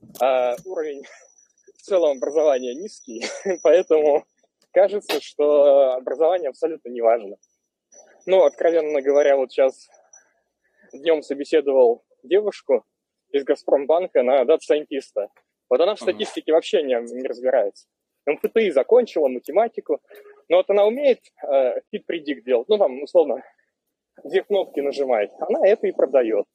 [0.00, 1.02] э, уровень
[1.76, 3.22] в целом образования низкий,
[3.62, 4.24] поэтому
[4.72, 7.36] кажется, что образование абсолютно не важно.
[8.24, 9.90] Ну, откровенно говоря, вот сейчас
[10.94, 12.86] днем собеседовал девушку
[13.30, 15.28] из Газпромбанка на data scientist а.
[15.68, 17.88] Вот она в статистике вообще не, не разбирается.
[18.24, 20.00] МФТИ закончила, математику,
[20.48, 23.42] но вот она умеет э, fit-predict делать, ну, там, условно,
[24.22, 26.46] две кнопки нажимать, она это и продает.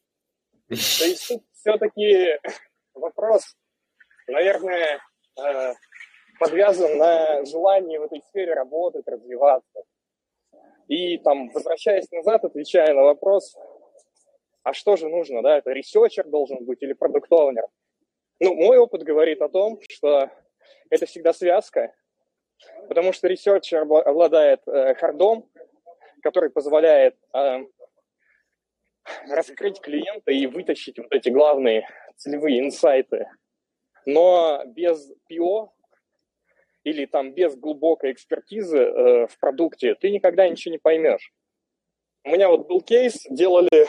[0.67, 2.39] То есть тут все-таки
[2.93, 3.56] вопрос,
[4.28, 5.00] наверное,
[5.38, 5.74] э,
[6.39, 9.84] подвязан на желании в этой сфере работать, развиваться.
[10.88, 13.56] И там, возвращаясь назад, отвечая на вопрос,
[14.63, 17.67] а что же нужно, да, это researcher должен быть или product owner?
[18.39, 20.30] Ну, мой опыт говорит о том, что
[20.89, 21.93] это всегда связка,
[22.88, 25.49] потому что researcher обладает э, hard ом,
[26.21, 27.65] который позволяет э,
[29.27, 33.27] раскрыть клиента и вытащить вот эти главные целевые инсайты.
[34.05, 35.69] Но без PO
[36.84, 41.32] или там без глубокой экспертизы э, в продукте ты никогда ничего не поймешь.
[42.23, 43.88] У меня вот был кейс, делали э,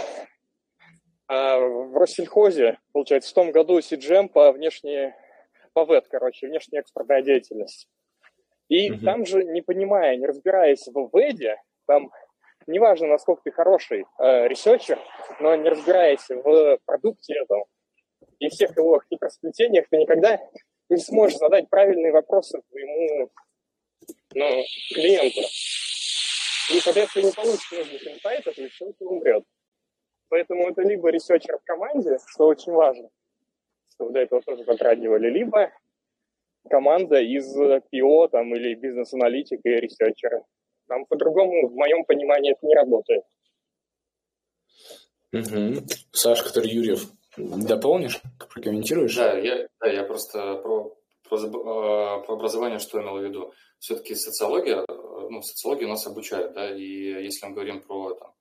[1.29, 5.15] в Россельхозе, получается, в том году CJM по внешней,
[5.73, 7.89] по ВЭД, короче, внешняя экспортная деятельность.
[8.69, 9.05] И угу.
[9.05, 11.57] там же, не понимая, не разбираясь в ВЭДе,
[11.91, 12.13] там
[12.69, 15.01] неважно, насколько ты хороший э, researcher,
[15.41, 17.65] но не разбираясь в продукте этом
[18.39, 20.39] и всех его хитросплетениях, ты никогда
[20.89, 23.31] не сможешь задать правильные вопросы твоему
[24.35, 24.63] ну,
[24.95, 25.41] клиенту.
[26.73, 29.45] и, соответственно, не получит нужных инсайтов, и это умрет.
[30.29, 33.09] Поэтому это либо researcher в команде, что очень важно,
[33.95, 35.73] что до этого тоже затрагивали, либо
[36.69, 40.45] команда из PO там, или бизнес-аналитика и researcher а.
[40.91, 43.23] Там по-другому, в моем понимании, это не работает.
[45.33, 45.87] Угу.
[46.11, 48.21] Саш, который Юрьев, дополнишь,
[48.53, 49.15] прокомментируешь?
[49.15, 50.93] Да, я, да, я просто про,
[51.29, 53.55] про, э, про образование что имел в виду.
[53.79, 58.35] Все-таки социология, ну, социологию нас обучают, да, и если мы говорим про там,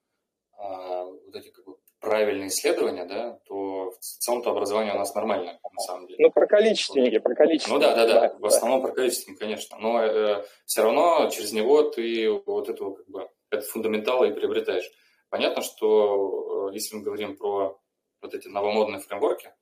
[0.57, 5.59] а, вот эти как бы правильные исследования, да, то в целом-то образование у нас нормальное,
[5.63, 6.25] на самом деле.
[6.25, 7.83] Ну, про количественники, про количественники.
[7.83, 9.77] Ну да, да, да, да в основном про количественники, конечно.
[9.77, 14.89] Но э, все равно через него ты вот этого как бы, этот фундаментал и приобретаешь.
[15.29, 17.79] Понятно, что э, если мы говорим про
[18.21, 19.53] вот эти новомодные фреймворки,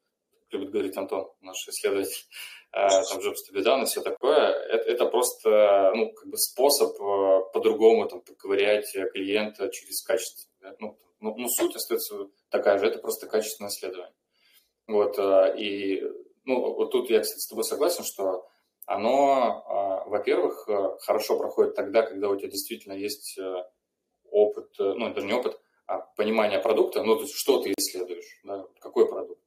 [0.52, 2.26] любит говорить Антон, наш исследователь,
[2.72, 6.38] э, там Jobs to be done и все такое, это, это просто ну, как бы
[6.38, 10.50] способ э, по-другому там, поковырять клиента через качество.
[10.62, 10.76] Да?
[10.80, 14.14] Ну, ну, ну, суть остается такая же, это просто качественное исследование.
[14.88, 15.20] Вот,
[15.58, 16.02] и
[16.46, 18.48] ну, вот тут я, кстати, с тобой согласен, что
[18.86, 20.66] оно, во-первых,
[21.02, 23.38] хорошо проходит тогда, когда у тебя действительно есть
[24.32, 28.40] опыт, э, ну, это не опыт, а понимание продукта, ну, то есть что ты исследуешь,
[28.44, 29.42] да, какой продукт.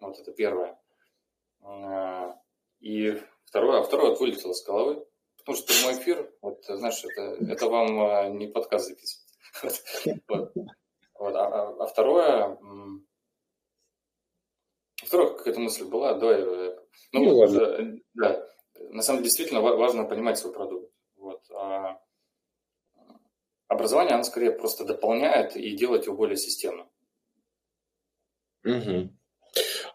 [0.00, 0.78] Вот это первое.
[2.80, 7.44] И второе, а второе вот вылетело с головы, потому что мой эфир, вот, знаешь, это,
[7.52, 9.26] это вам не подкаст записывать.
[11.20, 11.36] Вот.
[11.36, 12.58] А, а, а второе,
[14.96, 16.78] второе, какая-то мысль была, давай, э,
[17.12, 17.98] ну, ну ладно.
[18.14, 18.48] Да,
[18.88, 20.90] на самом деле действительно важно понимать свой продукт.
[21.16, 21.42] Вот.
[21.50, 22.00] А,
[23.68, 26.88] образование, оно скорее просто дополняет и делает его более системным.
[28.64, 29.10] Угу.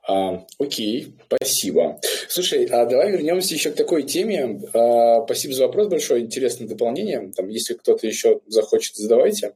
[0.08, 2.00] А, окей, спасибо.
[2.30, 4.62] Слушай, а давай вернемся еще к такой теме.
[4.74, 7.32] А, спасибо за вопрос большой, интересное дополнение.
[7.36, 9.48] Там, если кто-то еще захочет, задавайте.
[9.48, 9.56] А,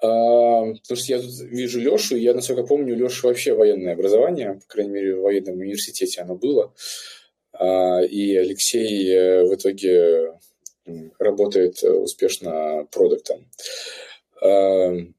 [0.00, 4.54] потому что я тут вижу Лешу, и я, насколько помню, у Леши вообще военное образование,
[4.54, 6.72] по крайней мере, в военном университете оно было.
[7.52, 10.34] А, и Алексей э, в итоге
[11.18, 13.48] работает э, успешно продуктом.
[14.42, 15.14] Эм,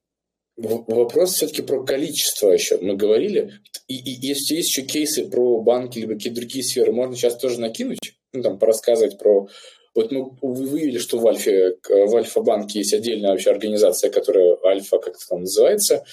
[0.56, 2.78] вопрос все-таки про количество еще.
[2.78, 3.54] Мы говорили,
[3.88, 7.60] и, и если есть еще кейсы про банки либо какие-то другие сферы, можно сейчас тоже
[7.60, 8.00] накинуть,
[8.34, 9.48] ну, там, порассказывать про...
[9.98, 15.28] Вот мы выявили, что в Альфе, в Альфа-банке есть отдельная вообще организация, которая Альфа как-то
[15.28, 16.06] там называется.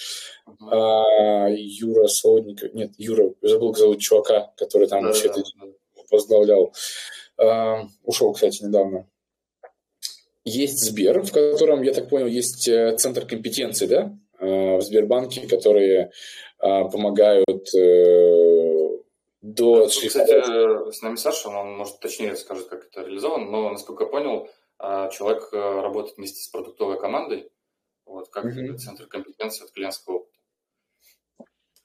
[0.71, 2.73] А, Юра Солодников...
[2.73, 5.43] Нет, Юра, забыл, как зовут чувака, который там вообще это
[6.09, 6.73] возглавлял.
[7.37, 9.07] А, ушел, кстати, недавно.
[10.43, 15.47] Есть Сбер, в котором, я так понял, есть э, центр компетенции, да, э, в Сбербанке,
[15.47, 16.09] которые
[16.57, 17.69] а, помогают
[19.55, 19.87] э, до...
[19.87, 24.49] Кстати, с нами Саша, он, может, точнее скажет, как это реализовано, но, насколько я понял,
[24.77, 27.49] а, человек работает вместе с продуктовой командой,
[28.05, 28.75] вот, как mm-hmm.
[28.77, 30.35] центр компетенции от клиентского опыта.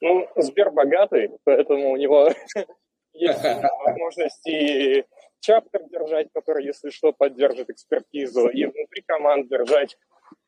[0.01, 2.29] Ну, Сбер богатый, поэтому у него
[3.13, 3.43] есть
[3.85, 5.05] возможности
[5.41, 9.97] chapter держать, который, если что, поддержит экспертизу, и внутри команд держать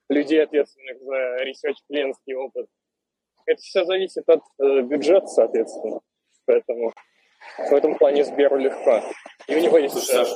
[0.09, 2.67] людей, ответственных за research клиентский опыт.
[3.45, 5.99] Это все зависит от э, бюджета, соответственно.
[6.45, 6.93] Поэтому
[7.58, 9.01] в этом плане Сберу легко.
[9.47, 9.93] И у него есть...
[9.93, 10.29] Слушай, Саш,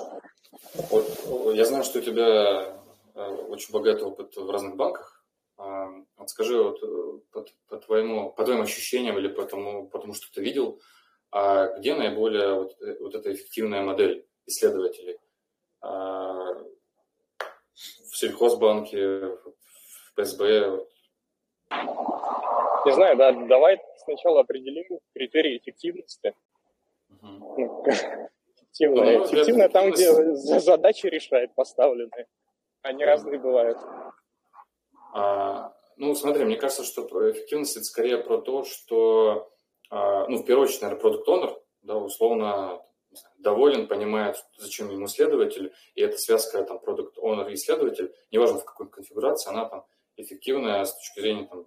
[0.89, 2.80] вот, я знаю, что у тебя
[3.15, 5.24] э, очень богатый опыт в разных банках.
[5.58, 10.00] А, вот скажи, вот, э, по, по, твоему, по твоим ощущениям или по тому, по
[10.00, 10.80] тому, что ты видел,
[11.32, 14.28] а где наиболее вот, э, вот эта эффективная модель?
[14.48, 15.20] исследователей.
[15.82, 16.54] А,
[17.74, 20.86] в сельхозбанке, в ПСБ.
[22.86, 26.34] Не знаю, да, давай сначала определим критерии эффективности.
[27.28, 27.86] Угу.
[28.78, 29.18] Эффективная.
[29.20, 30.13] Ну, Эффективная там, где
[30.60, 32.28] задачи решает поставленные.
[32.82, 33.78] Они разные бывают.
[35.13, 39.52] А, ну, смотри, мне кажется, что эффективность это скорее про то, что,
[39.90, 42.82] а, ну, в первую очередь, наверное, продукт-онер, да, условно,
[43.40, 48.66] доволен, понимает, зачем ему исследователь, и эта связка там продукт owner и исследователь, неважно в
[48.66, 49.86] какой конфигурации, она там
[50.18, 51.66] эффективная с точки зрения там,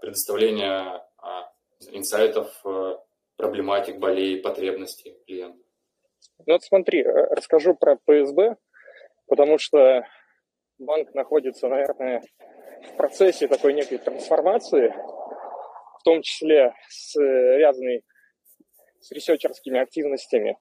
[0.00, 1.52] предоставления а,
[1.90, 2.98] инсайтов, а,
[3.38, 5.58] проблематик, болей, потребностей клиента.
[6.46, 8.56] Ну вот смотри, э, расскажу про ПСБ,
[9.28, 10.04] потому что
[10.78, 12.22] банк находится, наверное,
[12.82, 18.04] в процессе такой некой трансформации, в том числе связанной
[19.00, 20.58] с ресерчерскими активностями.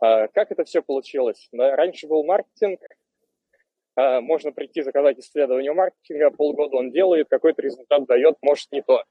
[0.00, 1.48] А, как это все получилось?
[1.52, 2.80] Раньше был маркетинг,
[3.96, 9.04] а, можно прийти заказать исследование маркетинга, полгода он делает, какой-то результат дает, может не то.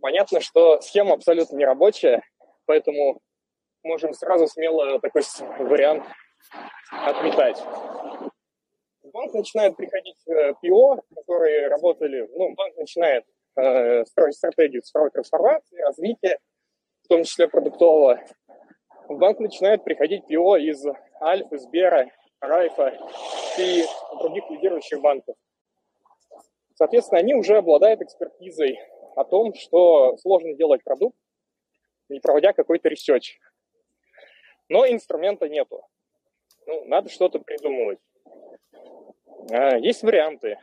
[0.00, 2.22] Понятно, что схема абсолютно не рабочая,
[2.66, 3.20] поэтому
[3.82, 5.22] можем сразу смело такой
[5.58, 6.04] вариант
[6.90, 7.58] отметать.
[9.02, 13.24] В банк начинает приходить э, ПИО, которые работали, ну, банк начинает
[13.56, 16.38] э, строить стратегию цифровой трансформации, развития,
[17.04, 18.20] в том числе продуктового.
[19.08, 20.84] В банк начинает приходить ПИО из
[21.22, 22.98] Альфы, Сбера, Райфа
[23.58, 23.84] и
[24.20, 25.36] других лидирующих банков.
[26.76, 28.78] Соответственно, они уже обладают экспертизой
[29.16, 31.16] о том, что сложно делать продукт,
[32.10, 33.38] не проводя какой-то research.
[34.68, 35.82] Но инструмента нету.
[36.66, 37.98] Ну, надо что-то придумывать.
[39.50, 40.58] А, есть варианты.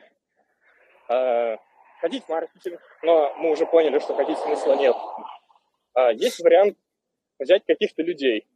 [1.10, 1.58] А,
[1.99, 4.95] ходить в маркетинг, но мы уже поняли, что ходить смысла нет.
[5.95, 6.78] А, есть вариант
[7.39, 8.47] взять каких-то людей.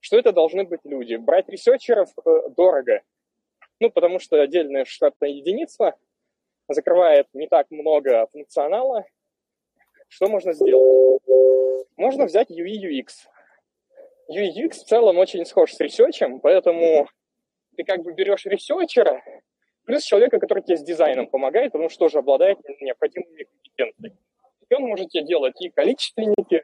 [0.00, 1.14] Что это должны быть люди?
[1.14, 3.02] Брать researcher ов э, дорого.
[3.78, 5.96] Ну, потому что отдельная штатная единица
[6.72, 9.04] закрывает не так много функционала.
[10.08, 11.22] Что можно сделать?
[11.96, 13.26] Можно взять UI UX.
[14.30, 17.08] UI UX в целом очень схож с research ем, поэтому
[17.76, 19.22] ты как бы берешь researcher а,
[19.84, 24.18] плюс человека, который тебе с дизайном помогает, потому что тоже обладает необходимыми компетенциями.
[24.68, 26.62] И он может тебе делать и количественники,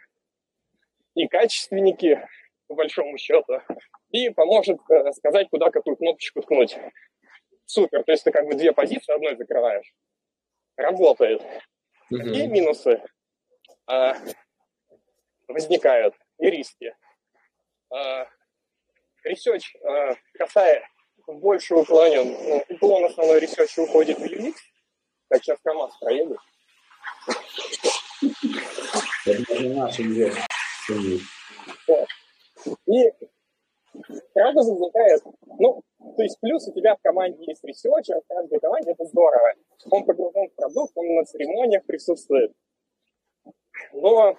[1.15, 2.27] и качественники,
[2.69, 3.61] по большому счету,
[4.11, 6.79] и поможет э, сказать, куда какую кнопочку ткнуть.
[7.69, 9.93] Супер, то есть ты как бы две позиции одной закрываешь.
[10.79, 11.43] Работает.
[11.43, 12.19] Mm-hmm.
[12.19, 13.03] Какие минусы
[13.87, 14.15] а,
[15.49, 16.97] возникают и риски?
[17.91, 18.27] А,
[19.27, 20.89] research а, касая
[21.27, 22.33] больше уклонен.
[22.33, 24.55] Ну, уклон основной research уходит в Unix,
[25.29, 26.39] как сейчас КамАЗ проедет.
[29.27, 29.99] Это не наш
[32.87, 33.13] И
[34.33, 35.23] сразу возникает,
[35.59, 35.83] ну,
[36.17, 39.55] то есть плюс у тебя в команде есть researcher, в каждой команде это здорово.
[39.91, 42.53] Он погружен в продукт, он на церемониях присутствует.
[43.93, 44.37] Но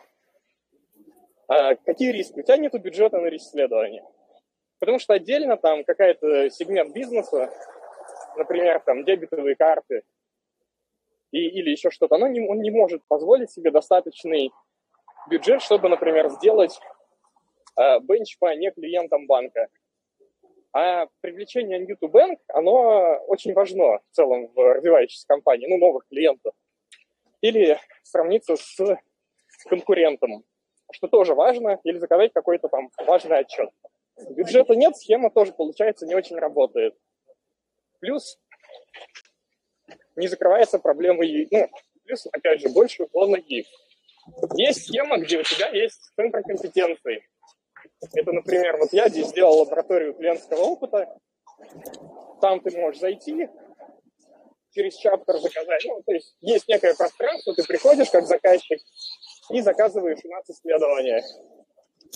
[1.48, 2.40] а какие риски?
[2.40, 4.04] У тебя нет бюджета на исследование.
[4.80, 7.50] Потому что отдельно там какая-то сегмент бизнеса,
[8.38, 10.04] например, там дебетовые карты
[11.32, 14.52] и, или еще что-то, оно не, он не может позволить себе достаточный
[15.28, 16.80] бюджет, чтобы, например, сделать
[17.76, 19.68] бенч по не клиентам банка.
[20.72, 26.08] А привлечение New to Bank, оно очень важно в целом в развивающейся компании, ну, новых
[26.08, 26.54] клиентов.
[27.42, 28.78] Или сравниться с
[29.66, 30.44] конкурентом,
[30.92, 33.70] что тоже важно, или заказать какой-то там важный отчет.
[34.30, 36.96] Бюджета нет, схема тоже, получается, не очень работает.
[38.00, 38.40] Плюс
[40.16, 41.70] не закрывается проблема, ну,
[42.04, 43.66] плюс, опять же, больше уклона ГИФ.
[44.56, 47.24] Есть схема, где у тебя есть центр компетенций.
[48.02, 51.18] Это, например, вот я здесь сделал лабораторию клиентского опыта.
[52.42, 53.50] Там ты можешь зайти,
[54.72, 55.84] через чаптер заказать.
[55.86, 58.80] Ну, то есть есть некое пространство, ты приходишь как заказчик
[59.52, 61.24] и заказываешь у нас исследование.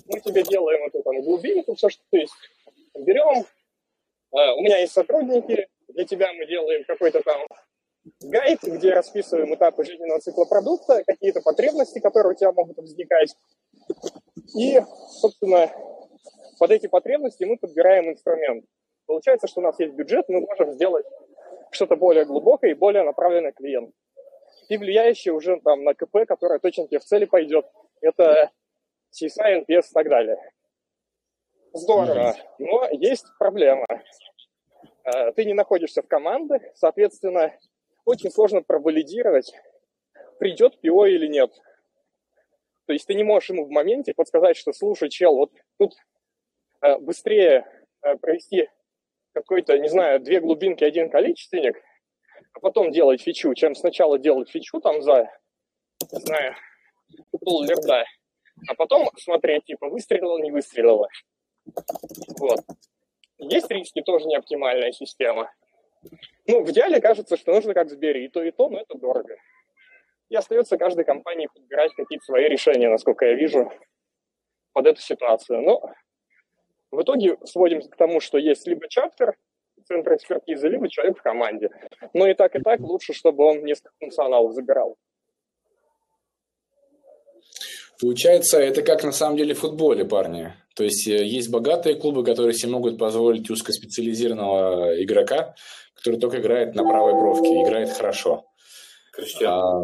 [0.08, 2.34] Мы тебе делаем эту там глубинку, все, что то есть
[2.96, 3.46] берем.
[4.36, 7.42] Uh, у меня есть сотрудники, для тебя мы делаем какой-то там
[8.22, 13.36] гайд, где расписываем этапы жизненного цикла продукта, какие-то потребности, которые у тебя могут возникать.
[14.56, 14.80] И,
[15.22, 15.72] собственно,
[16.60, 18.66] под эти потребности мы подбираем инструмент.
[19.06, 21.06] Получается, что у нас есть бюджет, мы можем сделать
[21.72, 23.94] что-то более глубокое и более направленное к клиенту.
[24.70, 27.66] И влияющее уже там на КП, которое точно тебе в цели пойдет,
[28.02, 28.52] это
[29.12, 30.38] CSI, NPS и так далее.
[31.74, 33.86] Здорово, но есть проблема.
[35.04, 37.52] Э, ты не находишься в командах, соответственно,
[38.06, 39.54] очень сложно провалидировать,
[40.40, 41.52] придет ПИО или нет.
[42.86, 45.94] То есть ты не можешь ему в моменте подсказать, что слушай, чел, вот тут
[46.82, 47.66] э, быстрее
[48.02, 48.70] э, провести
[49.34, 51.82] какой-то, не знаю, две глубинки, один количественник,
[52.54, 55.30] а потом делать фичу, чем сначала делать фичу там за,
[56.12, 56.56] не знаю,
[57.40, 58.06] пол лерда,
[58.68, 61.08] а потом смотреть, типа, выстрелила, не выстрелила.
[62.38, 62.60] Вот.
[63.38, 65.52] Есть риски, тоже не оптимальная система.
[66.48, 68.98] Ну, в идеале кажется, что нужно как в Сбере, и то, и то, но это
[68.98, 69.36] дорого.
[70.34, 73.72] И остается каждой компании подбирать какие-то свои решения, насколько я вижу,
[74.74, 75.62] под эту ситуацию.
[75.62, 75.84] Но
[76.90, 79.36] в итоге сводимся к тому, что есть либо чаптер,
[79.86, 81.70] центр экспертизы, либо человек в команде.
[82.14, 84.96] Но и так, и так лучше, чтобы он несколько функционалов забирал.
[88.02, 90.52] Получается, это как на самом деле в футболе, парни.
[90.76, 95.54] То есть э, есть богатые клубы, которые себе могут позволить узкоспециализированного игрока,
[95.94, 98.48] который только играет на правой бровке, играет хорошо.
[99.46, 99.84] А,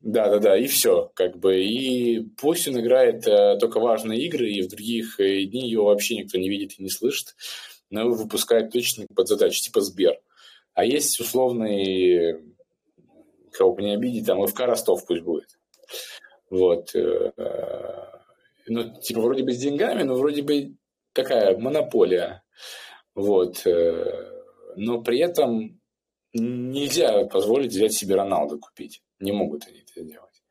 [0.00, 1.60] да, да, да, и все, как бы.
[1.60, 6.16] И пусть он играет э, только важные игры, и в других э, дни его вообще
[6.16, 7.34] никто не видит и не слышит,
[7.90, 10.20] но его выпускает точно под задачу, типа Сбер.
[10.74, 12.36] А есть условный,
[13.50, 15.58] кого бы не обидеть, там ФК Ростов пусть будет.
[16.48, 16.94] Вот.
[16.94, 17.32] Э,
[18.68, 20.76] ну, типа, вроде бы с деньгами, но вроде бы
[21.12, 22.44] такая монополия.
[23.16, 23.66] Вот.
[23.66, 24.42] Э,
[24.76, 25.77] но при этом
[26.38, 29.02] нельзя позволить взять себе Роналду купить.
[29.20, 30.42] Не могут они это делать.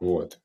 [0.00, 0.38] Вот.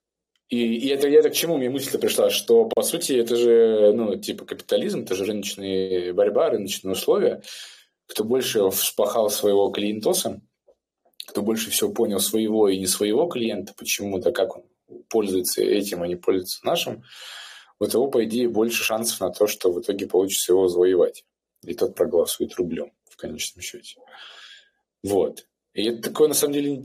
[0.50, 4.16] И, и это, это к чему мне мысль пришла, что, по сути, это же, ну,
[4.16, 7.42] типа капитализм, это же рыночная борьба, рыночные условия.
[8.08, 10.42] Кто больше вспахал своего клиентоса,
[11.28, 14.64] кто больше всего понял своего и не своего клиента, почему-то, как он
[15.10, 17.04] пользуется этим, а не пользуется нашим,
[17.80, 21.26] у того, по идее, больше шансов на то, что в итоге получится его завоевать.
[21.64, 24.00] И тот проголосует рублем в конечном счете.
[25.04, 25.46] Вот.
[25.74, 26.84] И это такое, на самом деле,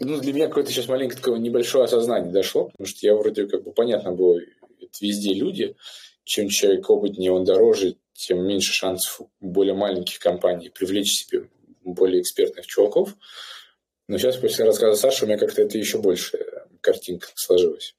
[0.00, 3.64] ну, для меня какое-то сейчас маленькое такое небольшое осознание дошло, потому что я вроде как
[3.64, 5.76] бы понятно было, это везде люди,
[6.24, 11.48] чем человек опытнее, он дороже, тем меньше шансов у более маленьких компаний привлечь себе
[11.84, 13.14] более экспертных чуваков.
[14.08, 16.38] Но сейчас после рассказа Саши у меня как-то это еще больше
[16.80, 17.96] картинка сложилась.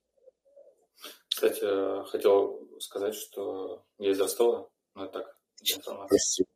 [1.29, 5.38] Кстати, хотел сказать, что я из Ростова, но это так,
[6.07, 6.49] Спасибо.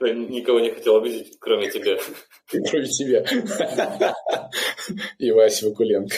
[0.00, 1.98] Никого не хотел обидеть, кроме тебя.
[2.48, 3.24] Кроме тебя.
[5.18, 6.16] И Васи Вакуленко.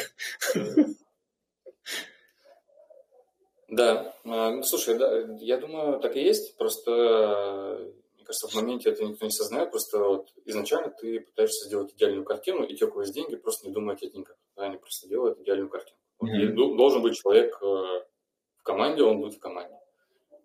[3.69, 6.57] Да, а, ну, слушай, да, я думаю, так и есть.
[6.57, 9.71] Просто, мне кажется, в моменте это никто не сознает.
[9.71, 13.69] Просто вот изначально ты пытаешься сделать идеальную картину, и те, у кого есть деньги, просто
[13.69, 14.37] не думают о деньгах.
[14.57, 15.97] Они просто делают идеальную картину.
[16.23, 16.77] Mm-hmm.
[16.77, 19.77] Должен быть человек э, в команде, он будет в команде.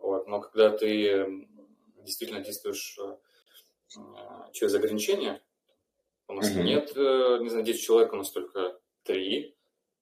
[0.06, 0.28] Вот.
[0.28, 1.48] Но когда ты
[2.04, 4.02] действительно действуешь э,
[4.54, 5.42] через ограничения,
[6.28, 6.64] у нас mm-hmm.
[6.64, 9.56] нет, э, не знаю, 10 человек, у нас только 3,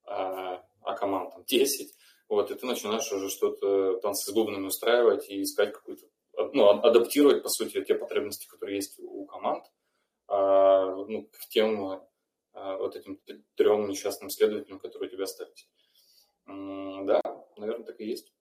[0.04, 1.96] а, а команд там 10.
[2.28, 6.06] Вот, и ты начинаешь уже что-то танцы с бубнами устраивать и искать какую-то,
[6.52, 9.64] ну, адаптировать, по сути, те потребности, которые есть у команд,
[10.28, 12.02] а, ну, к тем
[12.52, 13.22] а, вот этим
[13.56, 15.70] трем несчастным следователям, которые у тебя остались.
[16.46, 17.22] Да,
[17.56, 18.34] наверное, так и есть.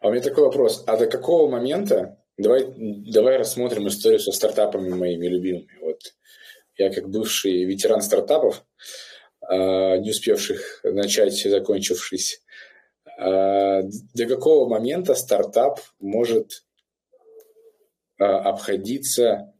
[0.00, 0.84] А у меня такой вопрос.
[0.86, 5.78] А до какого момента, давай, давай рассмотрим историю со стартапами моими любимыми.
[5.80, 6.14] Вот
[6.76, 8.64] я как бывший ветеран стартапов,
[9.40, 12.42] а, не успевших начать и закончившись,
[13.18, 13.82] а,
[14.14, 16.64] до какого момента стартап может
[18.18, 19.52] а, обходиться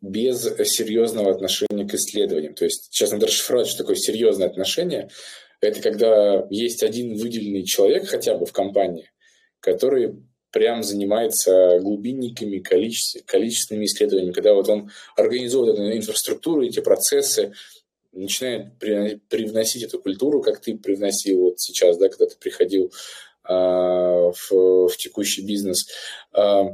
[0.00, 2.54] без серьезного отношения к исследованиям.
[2.54, 5.10] То есть сейчас надо расшифровать, что такое серьезное отношение.
[5.60, 9.10] Это когда есть один выделенный человек хотя бы в компании,
[9.60, 10.16] который
[10.50, 17.52] прям занимается глубинниками, количеств, количественными исследованиями, когда вот он организует эту инфраструктуру, эти процессы,
[18.12, 22.92] начинает привносить эту культуру, как ты привносил вот сейчас, да, когда ты приходил
[23.48, 24.50] э, в,
[24.88, 25.86] в текущий бизнес.
[26.32, 26.64] Э,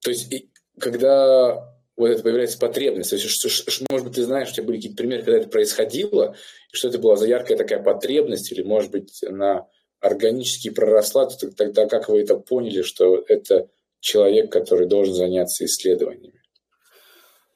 [0.00, 4.24] то есть, и, когда вот это появляется потребность, то есть, что, что, может быть, ты
[4.24, 6.36] знаешь, у тебя были какие-то примеры, когда это происходило,
[6.72, 9.66] и что это была за яркая такая потребность, или, может быть, она
[10.04, 16.42] органически проросла, то тогда как вы это поняли, что это человек, который должен заняться исследованиями?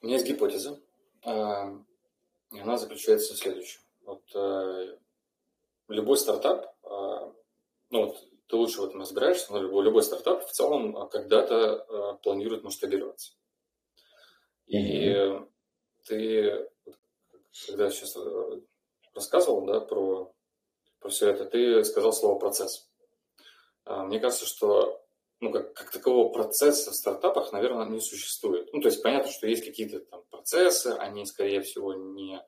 [0.01, 0.79] У меня есть гипотеза,
[1.23, 1.71] а,
[2.51, 3.81] и она заключается в следующем.
[4.03, 4.97] Вот э,
[5.89, 7.31] любой стартап, а,
[7.91, 12.17] ну вот ты лучше в этом разбираешься, но любой, любой стартап в целом а, когда-то
[12.23, 13.33] планирует масштабироваться.
[14.65, 15.47] И mm-hmm.
[16.07, 16.69] ты,
[17.67, 18.61] когда сейчас э,
[19.13, 20.33] рассказывал да, про
[20.99, 22.89] про все это, ты сказал слово «процесс».
[23.85, 24.99] А, мне кажется, что
[25.41, 28.71] ну, как, как такового процесса в стартапах, наверное, не существует.
[28.73, 32.41] Ну, то есть понятно, что есть какие-то там процессы, они, скорее всего, не,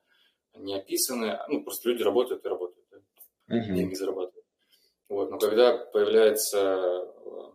[0.56, 1.40] не описаны.
[1.48, 2.98] Ну, просто люди работают и работают, да?
[3.56, 3.74] uh-huh.
[3.74, 4.46] деньги зарабатывают.
[5.08, 5.30] Вот.
[5.30, 7.52] Но когда появляется э,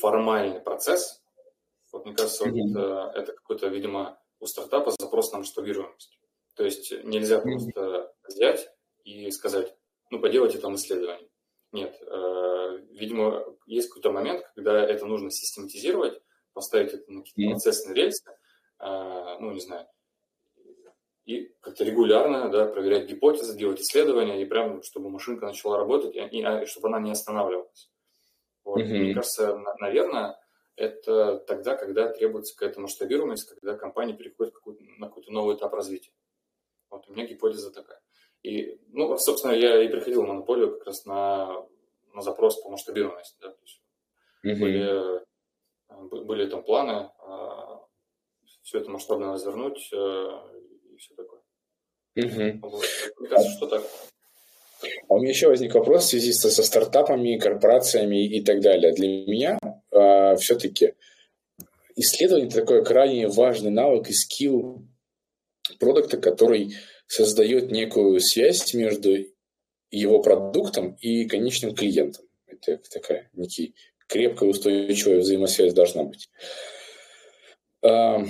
[0.00, 1.22] формальный процесс,
[1.92, 2.52] вот мне кажется, uh-huh.
[2.52, 6.18] вот это, это какой-то, видимо, у стартапа запрос на масштабируемость.
[6.54, 7.42] То есть нельзя uh-huh.
[7.42, 8.70] просто взять
[9.04, 9.75] и сказать,
[10.10, 11.28] ну, поделайте там исследование.
[11.72, 16.20] Нет, э, видимо, есть какой-то момент, когда это нужно систематизировать,
[16.52, 18.30] поставить это на какие-то процессные рельсы,
[18.78, 19.86] э, ну, не знаю,
[21.26, 26.20] и как-то регулярно да, проверять гипотезы, делать исследования, и прям, чтобы машинка начала работать, и,
[26.20, 27.90] и а, чтобы она не останавливалась.
[28.64, 28.80] Вот.
[28.80, 28.98] Mm-hmm.
[28.98, 30.38] Мне кажется, наверное,
[30.76, 36.12] это тогда, когда требуется какая-то масштабируемость, когда компания переходит какой на какой-то новый этап развития.
[36.90, 38.00] Вот у меня гипотеза такая.
[38.46, 41.66] И, ну, собственно, я и приходил в монополию как раз на,
[42.14, 43.36] на запрос по масштабируемости.
[43.40, 43.48] Да?
[43.48, 43.80] То есть
[44.44, 45.20] mm-hmm.
[45.90, 47.80] были, были там планы а,
[48.62, 50.48] все это масштабно развернуть а,
[50.92, 51.40] и все такое.
[52.16, 52.60] Mm-hmm.
[52.60, 52.84] Вот.
[53.18, 53.82] Мне кажется, что так.
[55.08, 58.92] А у меня еще возник вопрос в связи со, со стартапами, корпорациями и так далее.
[58.92, 59.58] Для меня
[59.90, 60.94] э, все-таки
[61.96, 64.86] исследование– это такой крайне важный навык и скилл
[65.80, 66.76] продукта, который
[67.06, 69.16] создает некую связь между
[69.90, 72.24] его продуктом и конечным клиентом.
[72.46, 73.74] Это такая некий
[74.08, 76.28] крепкая устойчивая взаимосвязь должна быть.
[77.82, 78.24] А,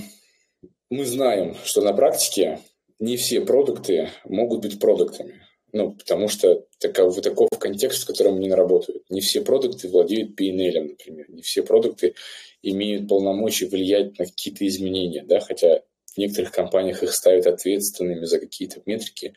[0.90, 2.60] мы знаем, что на практике
[2.98, 5.42] не все продукты могут быть продуктами.
[5.72, 9.04] Ну, потому что таков, таков контекст, в котором они работают.
[9.10, 11.26] Не все продукты владеют PNL, например.
[11.28, 12.14] Не все продукты
[12.62, 15.82] имеют полномочия влиять на какие-то изменения, да, хотя
[16.16, 19.34] в некоторых компаниях их ставят ответственными за какие-то метрики,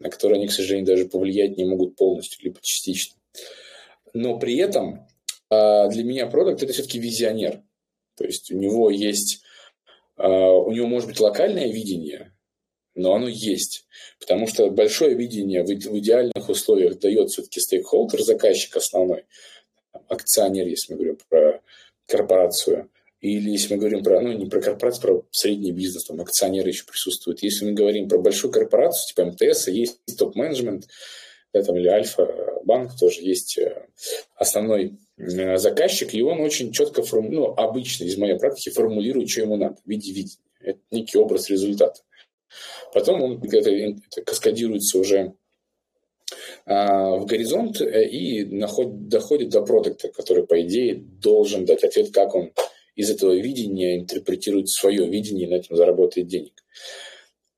[0.00, 3.16] на которые они, к сожалению, даже повлиять не могут полностью, либо частично.
[4.12, 5.06] Но при этом
[5.48, 7.62] а, для меня продукт– это все-таки визионер.
[8.16, 9.42] То есть у него есть,
[10.16, 12.32] а, у него может быть локальное видение,
[12.94, 13.86] но оно есть.
[14.18, 19.26] Потому что большое видение в идеальных условиях дает все-таки стейкхолдер, заказчик основной,
[20.08, 21.62] акционер, если мы говорим про
[22.06, 22.90] корпорацию.
[23.26, 26.84] Или если мы говорим про, ну, не про корпорацию, про средний бизнес, там акционеры еще
[26.84, 27.42] присутствуют.
[27.42, 30.86] Если мы говорим про большую корпорацию, типа МТС, есть топ-менеджмент,
[31.52, 33.86] да, там, или Альфа-банк тоже есть э,
[34.36, 37.30] основной э, заказчик, и он очень четко, форму...
[37.30, 40.42] ну, обычно из моей практики формулирует, что ему надо в виде видения.
[40.60, 42.00] Это некий образ результата.
[42.92, 45.34] Потом он это, это каскадируется уже
[46.64, 52.12] а, в горизонт э, и находит, доходит до продукта, который, по идее, должен дать ответ,
[52.12, 52.52] как он
[52.96, 56.64] из этого видения интерпретирует свое видение и на этом заработает денег.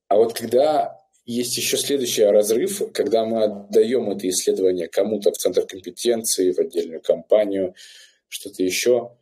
[0.08, 5.64] А вот когда есть еще следующий разрыв, когда мы отдаем это исследование кому-то в центр
[5.66, 7.74] компетенции, в отдельную компанию,
[8.28, 9.12] что-то еще,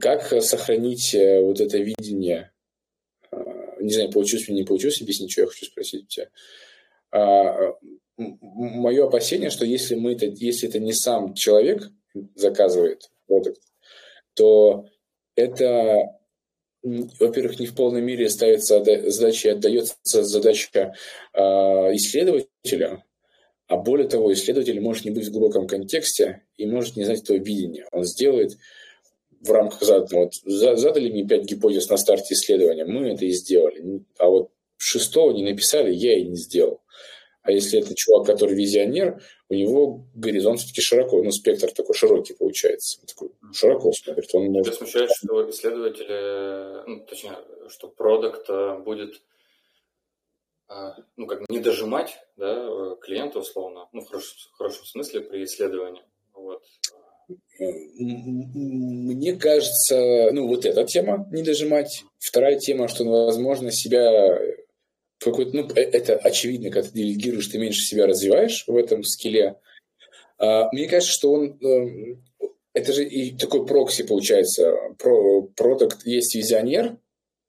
[0.00, 2.50] как сохранить э, вот это видение
[3.84, 6.28] не знаю, получилось мне, не получилось, объяснить, что я хочу спросить у тебя.
[7.12, 7.74] А,
[8.16, 11.90] мое опасение, что если, мы это, если это не сам человек
[12.34, 13.60] заказывает продукт,
[14.34, 14.86] то
[15.36, 16.18] это,
[16.82, 20.94] во-первых, не в полной мере ставится задача, отдается задача
[21.32, 23.04] э, исследователя,
[23.66, 27.38] а более того, исследователь может не быть в глубоком контексте и может не знать этого
[27.38, 27.86] видения.
[27.92, 28.56] Он сделает
[29.40, 34.02] в рамках заданного, вот, задали мне пять гипотез на старте исследования, мы это и сделали.
[34.18, 36.80] А вот шестого не написали, я и не сделал.
[37.44, 42.32] А если это чувак, который визионер, у него горизонт все-таки широко, ну, спектр такой широкий
[42.32, 43.00] получается.
[43.00, 44.34] Он такой широко смотрит.
[44.34, 44.74] Он может...
[44.74, 47.36] Тебя смущает, что исследователи, ну, точнее,
[47.68, 49.20] что продукт э, будет
[50.70, 55.20] э, ну, как не дожимать да, э, клиента условно, ну, в хорошем, в хорошем смысле
[55.20, 56.02] при исследовании.
[56.32, 56.62] Вот.
[57.58, 62.04] Мне кажется, ну, вот эта тема не дожимать.
[62.18, 64.38] Вторая тема, что он, возможно, себя
[65.24, 69.56] какой-то, ну, э, это очевидно, когда ты делегируешь, ты меньше себя развиваешь в этом скилле.
[70.38, 72.24] А, мне кажется, что он, эм,
[72.72, 74.74] это же и такой прокси получается.
[74.98, 76.98] Про, продукт есть визионер,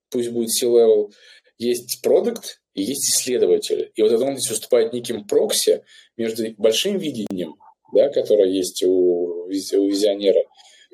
[0.10, 1.12] пусть будет C-level,
[1.58, 3.92] есть продукт и есть исследователь.
[3.96, 5.84] И вот это он здесь выступает неким прокси
[6.18, 7.56] между большим видением
[7.96, 10.44] да, которая есть у, у визионера,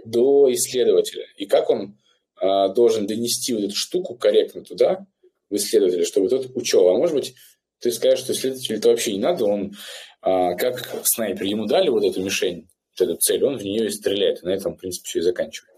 [0.05, 1.25] до исследователя.
[1.35, 1.97] И как он
[2.35, 5.05] а, должен донести вот эту штуку корректно туда,
[5.51, 6.87] в исследователя, чтобы тот учел.
[6.89, 7.35] А может быть,
[7.79, 9.73] ты скажешь, что исследователю это вообще не надо, он
[10.21, 13.89] а, как снайпер, ему дали вот эту мишень, вот эту цель, он в нее и
[13.89, 14.41] стреляет.
[14.41, 15.71] И на этом, в принципе, все и заканчивает.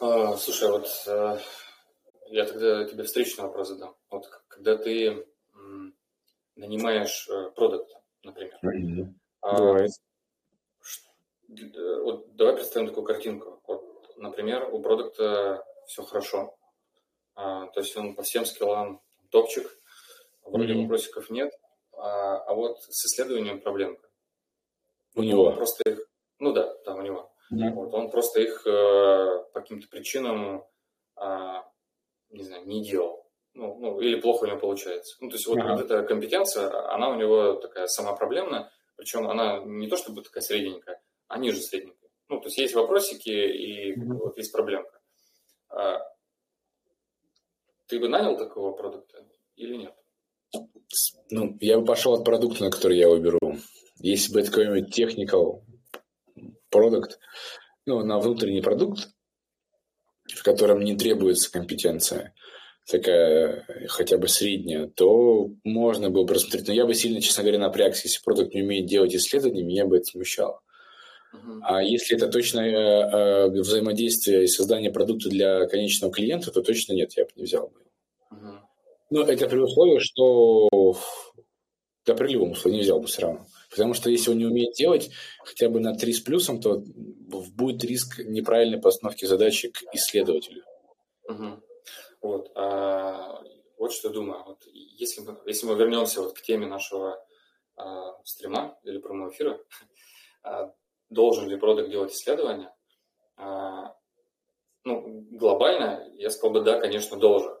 [0.00, 1.38] А, слушай, вот а,
[2.28, 3.96] я тогда тебе встречный вопрос задам.
[4.10, 5.24] Вот когда ты
[5.54, 5.94] м,
[6.56, 9.14] нанимаешь а, продукта, например, mm-hmm.
[9.42, 9.86] А,
[12.02, 13.60] вот давай представим такую картинку.
[13.66, 16.56] Вот, например, у продукта все хорошо.
[17.34, 19.66] А, то есть он по всем скиллам топчик,
[20.44, 20.82] вроде mm-hmm.
[20.82, 21.52] вопросиков нет.
[21.92, 24.08] А, а вот с исследованием проблемка.
[25.14, 25.44] У него?
[25.44, 26.06] Он просто их,
[26.38, 27.32] ну да, там у него.
[27.52, 27.70] Mm-hmm.
[27.72, 30.66] Вот, он просто их э, по каким-то причинам,
[31.20, 31.62] э,
[32.30, 33.24] не знаю, не делал.
[33.54, 35.16] Ну, ну, или плохо у него получается.
[35.20, 35.76] Ну, то есть вот, uh-huh.
[35.76, 40.42] вот эта компетенция, она у него такая сама проблемная, причем она не то чтобы такая
[40.42, 42.10] средненькая, а ниже средненькой.
[42.28, 44.14] Ну, то есть есть вопросики и mm-hmm.
[44.14, 45.00] вот есть проблемка.
[45.68, 46.00] А,
[47.86, 49.26] ты бы нанял такого продукта
[49.56, 49.94] или нет?
[51.30, 53.38] Ну, я бы пошел от продукта, на который я выберу.
[53.98, 55.62] Если бы это какой-нибудь technical
[56.70, 57.18] продукт,
[57.86, 59.08] ну, на внутренний продукт,
[60.32, 62.34] в котором не требуется компетенция,
[62.86, 66.68] такая хотя бы средняя, то можно было бы рассмотреть.
[66.68, 68.06] Но я бы сильно, честно говоря, напрягся.
[68.08, 70.60] Если продукт не умеет делать исследования, меня бы это смущало.
[71.62, 76.92] А если это точно э, э, взаимодействие и создание продукта для конечного клиента, то точно
[76.92, 77.80] нет, я бы не взял бы.
[78.32, 78.58] Uh-huh.
[79.10, 80.68] Но это при условии, что
[82.04, 83.46] да при любом условии не взял бы все равно.
[83.70, 85.10] Потому что если он не умеет делать
[85.44, 86.82] хотя бы на 3 с плюсом, то
[87.56, 90.62] будет риск неправильной постановки задачи к исследователю.
[91.30, 91.60] Uh-huh.
[92.20, 93.42] Вот, а,
[93.78, 94.44] вот что думаю.
[94.46, 97.18] Вот если, мы, если мы вернемся вот к теме нашего
[97.76, 99.58] а, стрима или прямого эфира,
[100.42, 100.72] а,
[101.10, 102.74] должен ли продукт делать исследования,
[103.36, 103.94] А,
[104.84, 107.56] ну, глобально, я сказал бы, да, конечно, должен.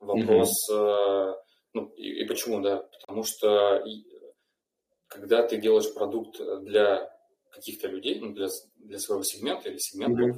[0.00, 1.34] Вопрос, mm-hmm.
[1.74, 2.88] ну, и, и почему, да?
[3.00, 3.82] Потому что
[5.08, 7.10] когда ты делаешь продукт для
[7.50, 8.46] каких-то людей, ну, для,
[8.76, 10.36] для своего сегмента или сегментов,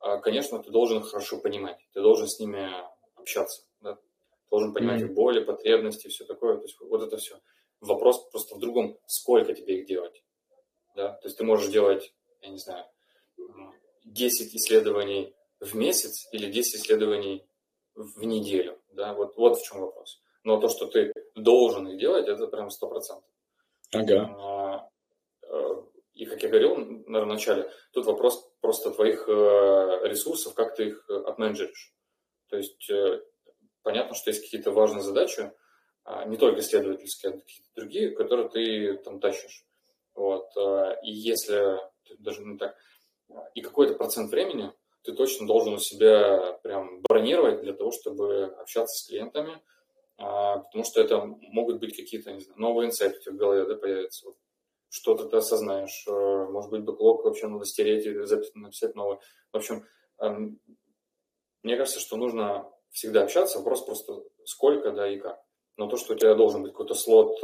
[0.00, 0.20] mm-hmm.
[0.22, 2.70] конечно, ты должен хорошо понимать, ты должен с ними
[3.16, 3.98] общаться, да?
[4.50, 5.06] должен понимать mm-hmm.
[5.06, 6.56] их боли, потребности, все такое.
[6.56, 7.38] То есть вот это все.
[7.80, 10.22] Вопрос просто в другом, сколько тебе их делать.
[10.96, 11.12] Да?
[11.12, 12.84] То есть ты можешь делать, я не знаю,
[14.04, 17.46] 10 исследований в месяц или 10 исследований
[17.94, 18.80] в неделю.
[18.92, 19.14] Да?
[19.14, 20.20] Вот, вот в чем вопрос.
[20.42, 23.22] Но то, что ты должен их делать, это прям 100%.
[23.92, 24.34] Ага.
[24.38, 24.88] А,
[25.42, 25.82] э,
[26.14, 30.88] и, как я говорил, наверное, в начале, тут вопрос просто твоих э, ресурсов, как ты
[30.88, 31.92] их э, отменеджеришь.
[32.48, 32.90] То есть
[33.82, 35.52] понятно, что есть какие-то важные задачи,
[36.02, 39.64] а, не только исследовательские, а какие-то другие, которые ты там тащишь.
[40.16, 40.48] Вот.
[41.02, 41.78] И если,
[42.18, 42.76] даже не так,
[43.54, 49.04] и какой-то процент времени ты точно должен у себя прям бронировать для того, чтобы общаться
[49.04, 49.62] с клиентами,
[50.18, 54.28] а, потому что это могут быть какие-то не знаю, новые инсайты в голове да, появятся.
[54.88, 58.18] Что-то ты осознаешь, э, может быть, бэклог вообще надо стереть или
[58.54, 59.18] написать новый.
[59.52, 59.84] В общем,
[60.20, 60.60] эм,
[61.62, 65.38] мне кажется, что нужно всегда общаться, вопрос просто сколько, да, и как.
[65.76, 67.38] Но то, что у тебя должен быть какой-то слот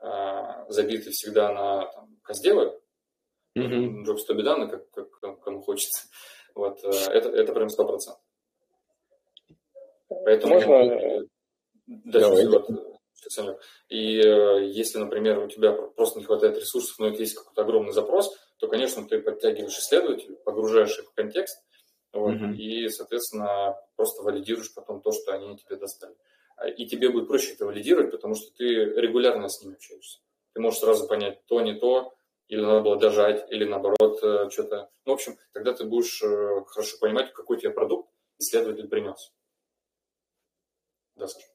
[0.00, 2.78] э, э, забитый всегда на там, каздевы,
[3.56, 4.34] mm-hmm.
[4.34, 6.08] Беда, как, как кому хочется,
[6.54, 8.22] вот, это, это прям сто процентов.
[10.08, 11.26] Поэтому Можно...
[11.86, 12.46] Да, Давай.
[12.46, 12.68] Вот,
[13.88, 17.92] и э, если, например, у тебя просто не хватает ресурсов, но это есть какой-то огромный
[17.92, 21.62] запрос, то, конечно, ты подтягиваешь исследователей, погружаешь их в контекст,
[22.12, 22.56] вот, mm-hmm.
[22.56, 26.14] и, соответственно, просто валидируешь потом то, что они тебе достали.
[26.14, 26.18] А,
[26.66, 30.20] и тебе будет проще это валидировать, потому что ты регулярно с ними общаешься.
[30.54, 32.14] Ты можешь сразу понять, то, не то,
[32.48, 34.90] или надо было дожать, или наоборот э, что-то.
[35.04, 39.32] Ну, в общем, тогда ты будешь э, хорошо понимать, какой тебе продукт исследователь принес.
[41.16, 41.46] Да, Саша.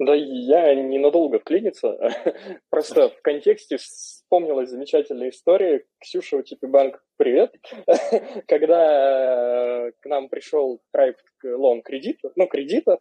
[0.00, 1.98] Да я ненадолго вклиниться.
[2.70, 5.84] Просто в контексте вспомнилась замечательная история.
[5.98, 7.52] Ксюша, у Типи Банк, привет.
[8.46, 13.00] Когда э, к нам пришел проект лон кредита, ну, кредита,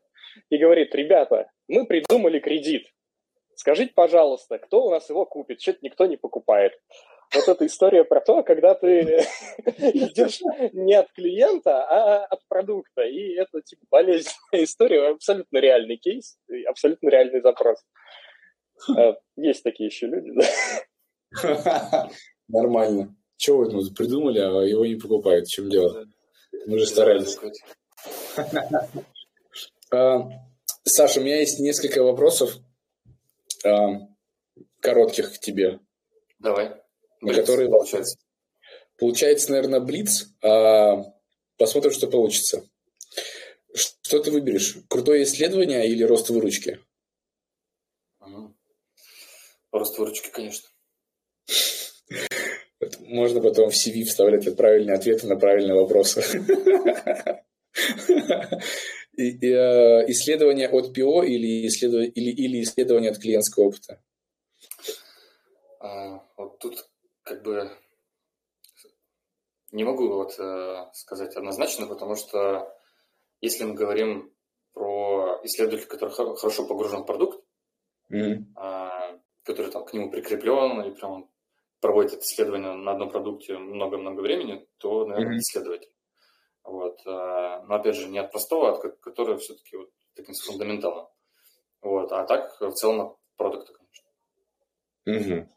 [0.50, 2.88] и говорит, ребята, мы придумали кредит.
[3.56, 5.62] Скажите, пожалуйста, кто у нас его купит?
[5.62, 6.74] Что-то никто не покупает
[7.34, 9.02] вот эта история про то, когда ты
[9.66, 10.42] идешь
[10.74, 13.02] не от клиента, а от продукта.
[13.04, 17.84] И это типа болезненная история, абсолютно реальный кейс, абсолютно реальный запрос.
[18.96, 22.10] Э, есть такие еще люди, да?
[22.48, 23.16] Нормально.
[23.38, 25.48] Чего вы тут придумали, а его не покупают?
[25.48, 26.06] В чем дело?
[26.66, 27.38] Мы же старались.
[29.92, 30.30] А,
[30.84, 32.58] Саша, у меня есть несколько вопросов
[33.66, 34.08] а,
[34.82, 35.80] коротких к тебе.
[36.40, 36.88] Давай
[37.22, 38.18] на которые получается.
[38.98, 40.28] Получается, наверное, блиц.
[40.44, 41.04] А
[41.58, 42.68] посмотрим, что получится.
[43.74, 44.78] Что ты выберешь?
[44.88, 46.80] Крутое исследование или рост выручки?
[49.72, 50.68] Рост выручки, конечно.
[53.02, 56.22] Можно потом в CV вставлять правильные ответы на правильные вопросы.
[59.18, 64.00] Э, исследование от ПО или исследование от клиентского опыта?
[65.80, 66.88] А, вот тут
[67.24, 67.72] как бы
[69.72, 72.72] не могу вот э, сказать однозначно, потому что
[73.42, 74.32] если мы говорим
[74.74, 77.44] про исследователя, который хорошо погружен в продукт,
[78.12, 79.20] mm-hmm.
[79.44, 81.30] который там к нему прикреплен и прям
[81.80, 85.40] проводит это исследование на одном продукте много-много времени, то, наверное, mm-hmm.
[85.40, 85.92] исследователь.
[86.68, 87.00] Вот.
[87.06, 91.08] Э, но опять же, не от простого, а от который все-таки вот таким фундаменталом.
[91.82, 92.12] Вот.
[92.12, 94.06] А так в целом от продукта, конечно.
[95.08, 95.48] Mm-hmm.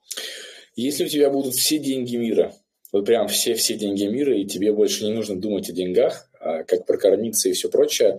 [0.76, 2.54] Если у тебя будут все деньги мира,
[2.92, 6.86] вот прям все-все деньги мира, и тебе больше не нужно думать о деньгах, а как
[6.86, 8.18] прокормиться и все прочее,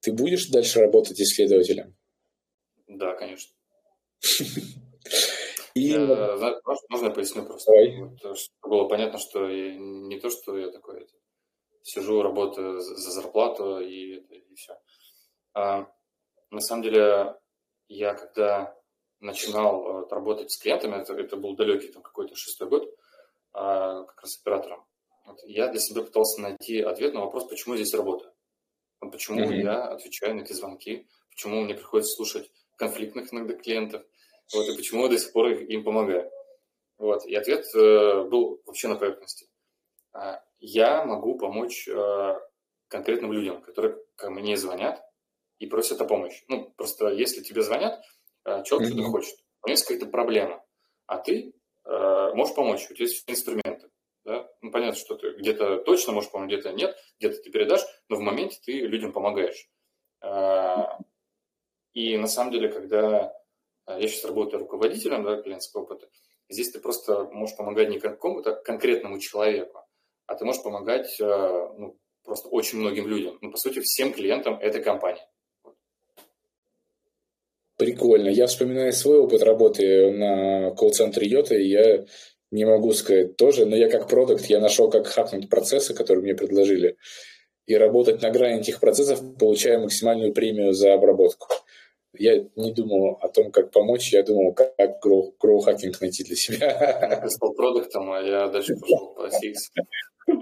[0.00, 1.94] ты будешь дальше работать исследователем?
[2.88, 3.54] Да, конечно.
[5.74, 5.96] И...
[5.96, 7.72] Можно я поясню просто?
[7.72, 11.06] Вот, чтобы было понятно, что не то, что я такой
[11.82, 14.78] сижу, работаю за зарплату и, и все.
[15.54, 15.86] А,
[16.50, 17.36] на самом деле,
[17.88, 18.76] я когда
[19.20, 22.94] начинал э, работать с клиентами, это, это был далекий там какой-то шестой год,
[23.52, 24.84] а, как раз оператором.
[25.26, 28.32] Вот, я для себя пытался найти ответ на вопрос, почему я здесь работаю.
[29.00, 29.62] Почему mm-hmm.
[29.62, 34.04] я отвечаю на эти звонки, почему мне приходится слушать конфликтных иногда клиентов,
[34.52, 36.30] вот, и почему я до сих пор им помогаю.
[36.98, 39.48] Вот, и ответ э, был вообще на поверхности.
[40.62, 42.40] А, я могу помочь э,
[42.88, 45.02] конкретным людям, которые ко мне звонят
[45.58, 46.44] и просят о помощи.
[46.48, 48.02] Ну, просто если тебе звонят,
[48.44, 48.92] Э, человек mm-hmm.
[48.94, 50.64] что-то хочет, у него есть какая-то проблема,
[51.06, 51.54] а ты
[51.84, 53.90] э, можешь помочь, у тебя есть инструменты.
[54.24, 54.48] Да?
[54.60, 58.20] Ну, понятно, что ты где-то точно можешь помочь, где-то нет, где-то ты передашь, но в
[58.20, 59.68] моменте ты людям помогаешь.
[60.20, 60.98] А,
[61.92, 63.34] и на самом деле, когда
[63.84, 66.08] а, я сейчас работаю руководителем да, клиентского опыта,
[66.48, 69.84] здесь ты просто можешь помогать не какому-то конкретному человеку,
[70.32, 73.38] а ты можешь помогать а, ну, просто очень многим людям.
[73.40, 75.22] Ну, по сути, всем клиентам этой компании.
[77.76, 78.28] Прикольно.
[78.28, 82.04] Я вспоминаю свой опыт работы на колл-центре Йота, и я
[82.50, 86.34] не могу сказать тоже, но я как продукт, я нашел, как хакнуть процессы, которые мне
[86.34, 86.96] предложили,
[87.66, 91.48] и работать на грани этих процессов, получая максимальную премию за обработку.
[92.14, 97.20] Я не думал о том, как помочь, я думал, как гроу-хакинг найти для себя.
[97.22, 99.54] Я стал продуктом, а я дальше пошел по CX.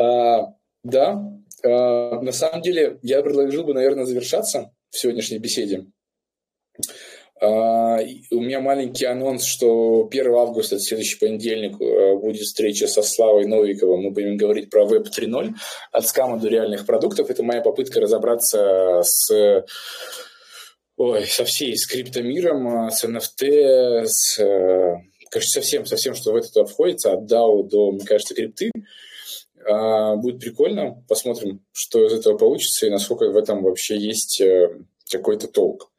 [0.00, 0.54] А,
[0.84, 1.20] да,
[1.64, 5.86] а, на самом деле я предложил бы, наверное, завершаться в сегодняшней беседе.
[7.40, 13.00] Uh, у меня маленький анонс, что 1 августа, это следующий понедельник, uh, будет встреча со
[13.00, 14.02] Славой Новиковым.
[14.02, 15.54] Мы будем говорить про Web 3.0
[15.92, 17.30] от скама до реальных продуктов.
[17.30, 19.64] Это моя попытка разобраться с
[20.96, 24.40] ой, со всей с криптомиром, с NFT, с,
[25.30, 28.70] кажется, совсем, совсем, что в это туда входится, от DAO до, мне кажется, крипты.
[29.68, 31.04] Uh, будет прикольно.
[31.08, 34.78] Посмотрим, что из этого получится и насколько в этом вообще есть э,
[35.10, 35.90] какой-то толк.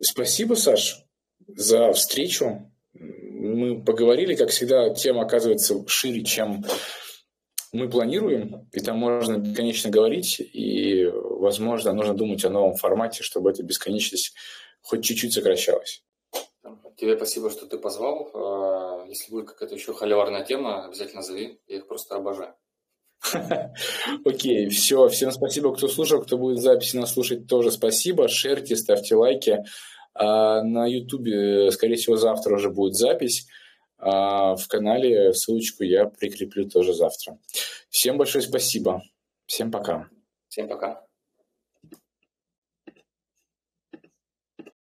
[0.00, 1.04] Спасибо, Саш,
[1.46, 2.70] за встречу.
[2.92, 6.64] Мы поговорили, как всегда, тема оказывается шире, чем
[7.72, 13.50] мы планируем, и там можно бесконечно говорить, и, возможно, нужно думать о новом формате, чтобы
[13.50, 14.34] эта бесконечность
[14.80, 16.02] хоть чуть-чуть сокращалась.
[17.04, 18.30] Тебе спасибо, что ты позвал.
[18.32, 21.60] А, если будет какая-то еще холиварная тема, обязательно зови.
[21.66, 22.54] Я их просто обожаю.
[24.24, 25.08] Окей, все.
[25.08, 26.22] Всем спасибо, кто слушал.
[26.22, 28.26] Кто будет записи нас слушать, тоже спасибо.
[28.26, 29.62] Шерьте, ставьте лайки.
[30.14, 33.48] А на Ютубе, скорее всего, завтра уже будет запись.
[33.98, 37.38] А в канале ссылочку я прикреплю тоже завтра.
[37.90, 39.02] Всем большое спасибо.
[39.44, 40.08] Всем пока.
[40.48, 41.03] Всем пока.